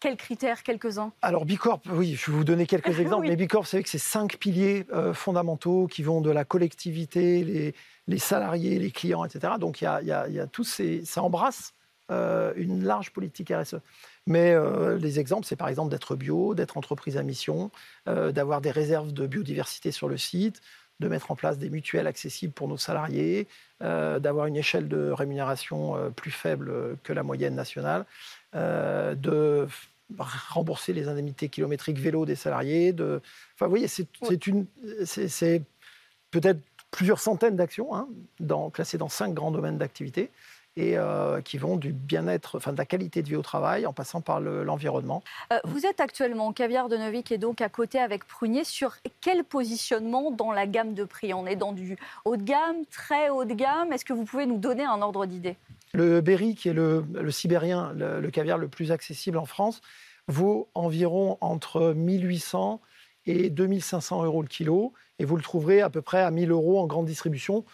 Quels 0.00 0.16
critères, 0.16 0.62
quelques-uns? 0.64 1.12
Alors 1.22 1.44
Bicorp, 1.44 1.80
oui, 1.90 2.16
je 2.16 2.30
vais 2.30 2.36
vous 2.36 2.44
donner 2.44 2.66
quelques 2.66 2.98
exemples. 3.00 3.28
Mais 3.28 3.36
Bicorp, 3.36 3.66
c'est 3.66 3.82
que 3.82 3.88
c'est 3.88 3.98
cinq 3.98 4.36
piliers 4.36 4.84
euh, 4.92 5.12
fondamentaux 5.14 5.86
qui 5.86 6.02
vont 6.02 6.20
de 6.20 6.30
la 6.30 6.44
collectivité, 6.44 7.72
les, 8.08 8.18
salariés, 8.18 8.78
les 8.78 8.90
clients, 8.90 9.24
etc. 9.24 9.54
Donc 9.60 9.80
il 9.80 9.84
y 9.84 9.88
a, 10.10 10.46
tous 10.48 10.64
ces, 10.64 11.04
ça 11.04 11.22
embrasse 11.22 11.74
euh, 12.12 12.52
une 12.56 12.84
large 12.84 13.12
politique 13.12 13.52
RSE. 13.52 13.76
Mais 14.26 14.54
les 15.00 15.18
exemples, 15.18 15.44
c'est 15.44 15.56
par 15.56 15.66
exemple 15.66 15.90
d'être 15.90 16.14
bio, 16.14 16.54
d'être 16.54 16.76
entreprise 16.76 17.16
à 17.16 17.24
mission, 17.24 17.72
d'avoir 18.06 18.60
des 18.60 18.70
réserves 18.70 19.12
de 19.12 19.26
biodiversité 19.26 19.90
sur 19.90 20.08
le 20.08 20.16
site, 20.16 20.62
de 21.02 21.08
mettre 21.08 21.30
en 21.30 21.36
place 21.36 21.58
des 21.58 21.68
mutuelles 21.68 22.06
accessibles 22.06 22.52
pour 22.52 22.68
nos 22.68 22.78
salariés, 22.78 23.46
euh, 23.82 24.18
d'avoir 24.18 24.46
une 24.46 24.56
échelle 24.56 24.88
de 24.88 25.10
rémunération 25.10 25.96
euh, 25.96 26.10
plus 26.10 26.30
faible 26.30 26.96
que 27.02 27.12
la 27.12 27.22
moyenne 27.22 27.54
nationale, 27.54 28.06
euh, 28.54 29.14
de 29.14 29.66
rembourser 30.18 30.92
les 30.92 31.08
indemnités 31.08 31.48
kilométriques 31.48 31.98
vélo 31.98 32.24
des 32.24 32.36
salariés. 32.36 32.92
De... 32.92 33.20
Enfin, 33.54 33.66
vous 33.66 33.70
voyez, 33.70 33.88
c'est 33.88 34.06
peut-être 36.30 36.60
plusieurs 36.90 37.18
centaines 37.18 37.56
d'actions 37.56 37.94
hein, 37.94 38.08
classées 38.72 38.98
dans 38.98 39.08
cinq 39.08 39.34
grands 39.34 39.50
domaines 39.50 39.78
d'activité 39.78 40.30
et 40.76 40.96
euh, 40.96 41.40
qui 41.42 41.58
vont 41.58 41.76
du 41.76 41.92
bien-être, 41.92 42.56
enfin 42.56 42.72
de 42.72 42.78
la 42.78 42.86
qualité 42.86 43.22
de 43.22 43.28
vie 43.28 43.36
au 43.36 43.42
travail 43.42 43.86
en 43.86 43.92
passant 43.92 44.20
par 44.20 44.40
l'environnement. 44.40 45.22
Euh, 45.52 45.58
vous 45.64 45.84
êtes 45.84 46.00
actuellement 46.00 46.52
Caviar 46.52 46.88
de 46.88 46.96
Novik 46.96 47.30
et 47.30 47.38
donc 47.38 47.60
à 47.60 47.68
côté 47.68 47.98
avec 47.98 48.24
Prunier 48.26 48.64
sur 48.64 48.96
quel 49.20 49.44
positionnement 49.44 50.30
dans 50.30 50.50
la 50.50 50.66
gamme 50.66 50.94
de 50.94 51.04
prix? 51.04 51.34
On 51.34 51.46
est 51.46 51.56
dans 51.56 51.72
du 51.72 51.96
haut 52.24 52.36
de 52.36 52.42
gamme, 52.42 52.86
très 52.90 53.28
haut 53.28 53.44
de 53.44 53.54
gamme. 53.54 53.92
Est-ce 53.92 54.04
que 54.04 54.12
vous 54.12 54.24
pouvez 54.24 54.46
nous 54.46 54.58
donner 54.58 54.84
un 54.84 55.02
ordre 55.02 55.26
d'idée? 55.26 55.56
Le 55.92 56.22
Berry, 56.22 56.54
qui 56.54 56.70
est 56.70 56.72
le, 56.72 57.04
sibérien, 57.30 57.92
le, 57.94 58.30
caviar 58.30 58.56
le 58.56 58.68
plus 58.68 58.92
accessible 58.92 59.36
en 59.36 59.44
France, 59.44 59.82
vaut 60.26 60.70
environ 60.74 61.36
entre 61.42 61.92
1800 61.92 62.80
et 63.26 63.50
2500 63.50 64.24
euros 64.24 64.40
le 64.40 64.48
kilo 64.48 64.94
et 65.18 65.26
vous 65.26 65.36
le 65.36 65.42
trouverez 65.42 65.82
à 65.82 65.90
peu 65.90 66.00
près 66.00 66.22
à 66.22 66.30
1000 66.30 66.50
euros 66.50 66.80
en 66.80 66.86
grande 66.86 67.06
distribution 67.06 67.64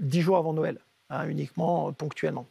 10 0.00 0.20
jours 0.22 0.38
avant 0.38 0.54
Noël. 0.54 0.80
Hein, 1.08 1.28
uniquement 1.28 1.92
ponctuellement. 1.92 2.48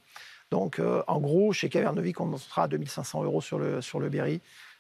Donc, 0.50 0.80
euh, 0.80 1.04
en 1.08 1.20
gros, 1.20 1.52
chez 1.52 1.68
Cavernevic, 1.68 2.22
on 2.22 2.38
sera 2.38 2.64
à 2.64 2.68
2500 2.70 3.24
euros 3.24 3.42
sur 3.42 3.60
le, 3.60 3.82
sur 3.82 4.00
le 4.00 4.08
berry 4.08 4.40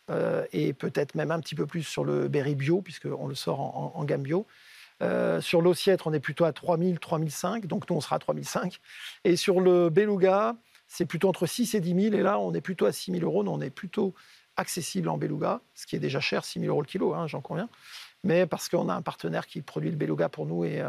euh, 0.10 0.46
et 0.54 0.72
peut-être 0.72 1.16
même 1.16 1.32
un 1.32 1.42
petit 1.42 1.56
peu 1.56 1.66
plus 1.66 1.84
sur 1.84 2.06
le 2.06 2.30
berry 2.30 2.56
bio, 2.56 2.82
puisqu'on 2.82 3.28
le 3.28 3.36
sort 3.36 3.60
en, 3.60 4.04
gamme 4.06 4.22
bio. 4.22 4.46
Euh, 5.04 5.42
sur 5.42 5.62
l'ossiètre, 5.62 6.08
on 6.08 6.14
est 6.14 6.22
plutôt 6.22 6.46
à 6.46 6.54
3000, 6.54 7.00
3005, 7.00 7.66
donc 7.66 7.90
nous, 7.90 7.98
on 7.98 8.02
sera 8.02 8.16
à 8.16 8.20
3005. 8.20 8.80
Et 9.26 9.36
sur 9.36 9.60
le 9.60 9.90
beluga, 9.90 10.56
c'est 10.88 11.06
plutôt 11.06 11.28
entre 11.28 11.46
6 11.46 11.76
et 11.76 11.82
10 11.82 12.04
000, 12.12 12.16
et 12.16 12.22
là, 12.22 12.40
on 12.40 12.54
est 12.54 12.62
plutôt 12.62 12.86
à 12.86 12.94
6 12.94 13.12
000 13.12 13.26
euros, 13.26 13.44
on 13.46 13.60
est 13.60 13.72
plutôt 13.72 14.14
accessible 14.56 15.10
en 15.10 15.18
beluga, 15.18 15.60
ce 15.74 15.86
qui 15.86 15.98
est 15.98 16.00
déjà 16.00 16.22
cher, 16.22 16.46
6 16.46 16.62
000 16.62 16.72
euros 16.72 16.82
le 16.82 16.88
kilo, 16.88 17.14
hein, 17.14 17.28
j'en 17.28 17.42
conviens. 17.42 17.68
Mais 18.24 18.46
parce 18.46 18.70
qu'on 18.70 18.88
a 18.88 18.94
un 18.94 19.02
partenaire 19.02 19.48
qui 19.48 19.62
produit 19.62 19.90
le 19.90 19.98
beluga 19.98 20.30
pour 20.30 20.46
nous 20.46 20.64
et 20.64 20.82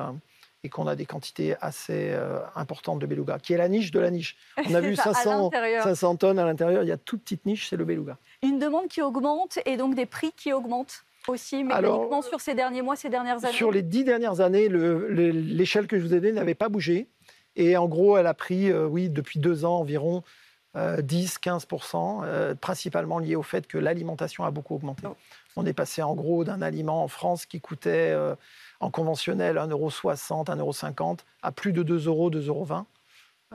et 0.66 0.68
qu'on 0.68 0.88
a 0.88 0.96
des 0.96 1.06
quantités 1.06 1.54
assez 1.60 2.10
euh, 2.10 2.40
importantes 2.56 2.98
de 2.98 3.06
beluga, 3.06 3.38
qui 3.38 3.52
est 3.52 3.56
la 3.56 3.68
niche 3.68 3.92
de 3.92 4.00
la 4.00 4.10
niche. 4.10 4.36
On 4.68 4.74
a 4.74 4.80
vu 4.80 4.96
500, 4.96 5.50
500 5.82 6.16
tonnes 6.16 6.38
à 6.40 6.44
l'intérieur, 6.44 6.82
il 6.82 6.88
y 6.88 6.92
a 6.92 6.96
toute 6.96 7.22
petite 7.22 7.46
niche, 7.46 7.68
c'est 7.70 7.76
le 7.76 7.84
beluga. 7.84 8.18
Une 8.42 8.58
demande 8.58 8.88
qui 8.88 9.00
augmente 9.00 9.60
et 9.64 9.76
donc 9.76 9.94
des 9.94 10.06
prix 10.06 10.32
qui 10.36 10.52
augmentent 10.52 11.04
aussi, 11.28 11.62
mais 11.64 11.74
uniquement 11.74 12.22
sur 12.22 12.40
ces 12.40 12.54
derniers 12.54 12.82
mois, 12.82 12.96
ces 12.96 13.08
dernières 13.08 13.44
années 13.44 13.54
Sur 13.54 13.70
les 13.70 13.82
dix 13.82 14.04
dernières 14.04 14.40
années, 14.40 14.68
l'échelle 14.68 15.86
que 15.86 15.98
je 15.98 16.04
vous 16.04 16.14
ai 16.14 16.20
donnée 16.20 16.32
n'avait 16.32 16.54
pas 16.54 16.68
bougé. 16.68 17.08
Et 17.54 17.76
en 17.76 17.86
gros, 17.86 18.18
elle 18.18 18.26
a 18.26 18.34
pris, 18.34 18.70
euh, 18.70 18.86
oui, 18.86 19.08
depuis 19.08 19.38
deux 19.38 19.64
ans 19.64 19.78
environ, 19.78 20.22
10-15%, 20.76 22.22
euh, 22.24 22.54
principalement 22.54 23.18
lié 23.18 23.34
au 23.34 23.42
fait 23.42 23.66
que 23.66 23.78
l'alimentation 23.78 24.44
a 24.44 24.50
beaucoup 24.50 24.74
augmenté. 24.74 25.04
Oh. 25.06 25.16
On 25.56 25.66
est 25.66 25.72
passé 25.72 26.02
en 26.02 26.14
gros 26.14 26.44
d'un 26.44 26.62
aliment 26.62 27.02
en 27.02 27.08
France 27.08 27.46
qui 27.46 27.60
coûtait 27.60 28.14
en 28.80 28.90
conventionnel 28.90 29.56
1,60€, 29.56 30.44
1,50€, 30.44 31.18
à 31.42 31.52
plus 31.52 31.72
de 31.72 31.82
2 31.82 32.06
euros, 32.06 32.30
2,20 32.30 32.46
euros. 32.48 32.66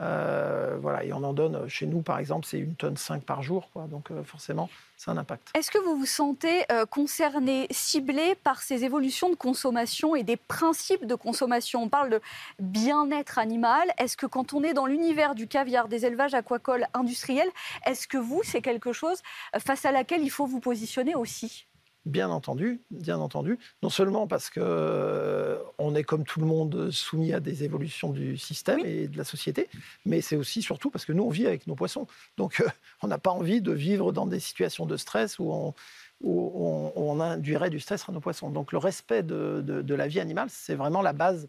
Euh, 0.00 0.78
voilà, 0.80 1.04
et 1.04 1.12
on 1.12 1.22
en 1.22 1.34
donne, 1.34 1.68
chez 1.68 1.86
nous 1.86 2.00
par 2.00 2.18
exemple, 2.18 2.46
c'est 2.46 2.58
une 2.58 2.74
tonne 2.74 2.96
5 2.96 3.22
par 3.24 3.42
jour, 3.42 3.68
donc 3.90 4.10
euh, 4.10 4.24
forcément, 4.24 4.70
c'est 4.96 5.10
un 5.10 5.18
impact. 5.18 5.50
Est-ce 5.54 5.70
que 5.70 5.78
vous 5.78 5.96
vous 5.96 6.06
sentez 6.06 6.64
euh, 6.72 6.86
concerné, 6.86 7.66
ciblé 7.70 8.34
par 8.42 8.62
ces 8.62 8.84
évolutions 8.84 9.28
de 9.28 9.34
consommation 9.34 10.16
et 10.16 10.22
des 10.22 10.38
principes 10.38 11.06
de 11.06 11.14
consommation? 11.14 11.82
On 11.82 11.88
parle 11.90 12.08
de 12.08 12.20
bien-être 12.58 13.38
animal. 13.38 13.92
Est-ce 13.98 14.16
que 14.16 14.26
quand 14.26 14.54
on 14.54 14.62
est 14.62 14.72
dans 14.72 14.86
l'univers 14.86 15.34
du 15.34 15.46
caviar, 15.46 15.88
des 15.88 16.06
élevages 16.06 16.34
aquacoles 16.34 16.86
industriels, 16.94 17.50
est-ce 17.84 18.08
que 18.08 18.18
vous, 18.18 18.40
c'est 18.42 18.62
quelque 18.62 18.94
chose 18.94 19.20
face 19.58 19.84
à 19.84 19.92
laquelle 19.92 20.22
il 20.22 20.30
faut 20.30 20.46
vous 20.46 20.60
positionner 20.60 21.14
aussi? 21.14 21.66
Bien 22.04 22.30
entendu, 22.30 22.80
bien 22.90 23.18
entendu. 23.20 23.60
Non 23.84 23.88
seulement 23.88 24.26
parce 24.26 24.50
que 24.50 24.58
euh, 24.60 25.56
on 25.78 25.94
est 25.94 26.02
comme 26.02 26.24
tout 26.24 26.40
le 26.40 26.46
monde 26.46 26.90
soumis 26.90 27.32
à 27.32 27.38
des 27.38 27.62
évolutions 27.62 28.10
du 28.10 28.36
système 28.36 28.80
et 28.84 29.06
de 29.06 29.16
la 29.16 29.22
société, 29.22 29.68
mais 30.04 30.20
c'est 30.20 30.34
aussi 30.34 30.62
surtout 30.62 30.90
parce 30.90 31.04
que 31.04 31.12
nous 31.12 31.22
on 31.22 31.30
vit 31.30 31.46
avec 31.46 31.68
nos 31.68 31.76
poissons. 31.76 32.08
Donc 32.36 32.60
euh, 32.60 32.68
on 33.02 33.06
n'a 33.06 33.18
pas 33.18 33.30
envie 33.30 33.60
de 33.60 33.70
vivre 33.70 34.10
dans 34.10 34.26
des 34.26 34.40
situations 34.40 34.84
de 34.84 34.96
stress 34.96 35.38
où 35.38 35.52
on, 35.52 35.74
où 36.22 36.92
on, 36.96 37.20
induirait 37.20 37.70
du 37.70 37.78
stress 37.78 38.08
à 38.08 38.12
nos 38.12 38.20
poissons. 38.20 38.50
Donc 38.50 38.72
le 38.72 38.78
respect 38.78 39.22
de, 39.22 39.60
de 39.60 39.94
la 39.94 40.08
vie 40.08 40.18
animale, 40.18 40.48
c'est 40.50 40.74
vraiment 40.74 41.02
la 41.02 41.12
base 41.12 41.48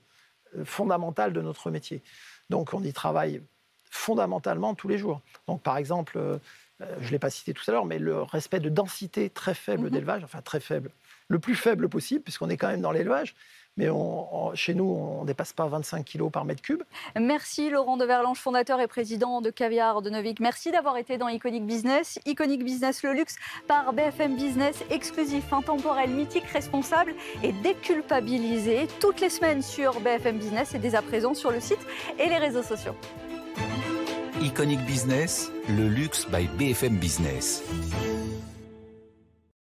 euh, 0.55 0.65
fondamentale 0.65 1.33
de 1.33 1.41
notre 1.41 1.71
métier. 1.71 2.03
Donc 2.51 2.75
on 2.75 2.83
y 2.83 2.93
travaille 2.93 3.41
fondamentalement 3.89 4.75
tous 4.75 4.87
les 4.87 4.99
jours. 4.99 5.21
Donc 5.47 5.63
par 5.63 5.77
exemple 5.77 6.39
je 6.79 7.05
ne 7.05 7.11
l'ai 7.11 7.19
pas 7.19 7.29
cité 7.29 7.53
tout 7.53 7.63
à 7.67 7.71
l'heure, 7.71 7.85
mais 7.85 7.99
le 7.99 8.21
respect 8.21 8.59
de 8.59 8.69
densité 8.69 9.29
très 9.29 9.53
faible 9.53 9.85
mhm. 9.85 9.89
d'élevage, 9.89 10.23
enfin 10.23 10.41
très 10.41 10.59
faible, 10.59 10.91
le 11.27 11.39
plus 11.39 11.55
faible 11.55 11.89
possible, 11.89 12.23
puisqu'on 12.23 12.49
est 12.49 12.57
quand 12.57 12.69
même 12.69 12.81
dans 12.81 12.91
l'élevage. 12.91 13.35
Mais 13.75 13.87
chez 14.53 14.75
nous, 14.75 14.85
on 14.85 15.21
ne 15.21 15.27
dépasse 15.27 15.51
pas 15.51 15.65
25 15.65 16.05
kg 16.05 16.29
par 16.29 16.45
mètre 16.45 16.61
cube. 16.61 16.83
Merci 17.19 17.71
Laurent 17.71 17.97
de 17.97 18.05
Verlange, 18.05 18.37
fondateur 18.37 18.79
et 18.79 18.87
président 18.87 19.41
de 19.41 19.49
Caviar 19.49 20.03
de 20.03 20.11
Novik. 20.11 20.39
Merci 20.39 20.71
d'avoir 20.71 20.95
été 20.97 21.17
dans 21.17 21.27
Iconic 21.27 21.65
Business. 21.65 22.19
Iconic 22.27 22.63
Business, 22.63 23.01
le 23.01 23.13
luxe 23.13 23.35
par 23.67 23.91
BFM 23.93 24.35
Business, 24.35 24.83
exclusif, 24.91 25.51
intemporel, 25.51 26.11
mythique, 26.11 26.45
responsable 26.53 27.15
et 27.41 27.51
déculpabilisé. 27.51 28.87
Toutes 28.99 29.21
les 29.21 29.29
semaines 29.29 29.63
sur 29.63 29.99
BFM 30.01 30.37
Business 30.37 30.75
et 30.75 30.79
dès 30.79 30.93
à 30.93 31.01
présent 31.01 31.33
sur 31.33 31.49
le 31.49 31.59
site 31.59 31.81
et 32.19 32.29
les 32.29 32.37
réseaux 32.37 32.63
sociaux. 32.63 32.95
Iconic 34.43 34.85
Business, 34.85 35.49
le 35.69 35.87
luxe 35.87 36.27
by 36.29 36.49
BFM 36.57 36.97
Business. 36.97 37.63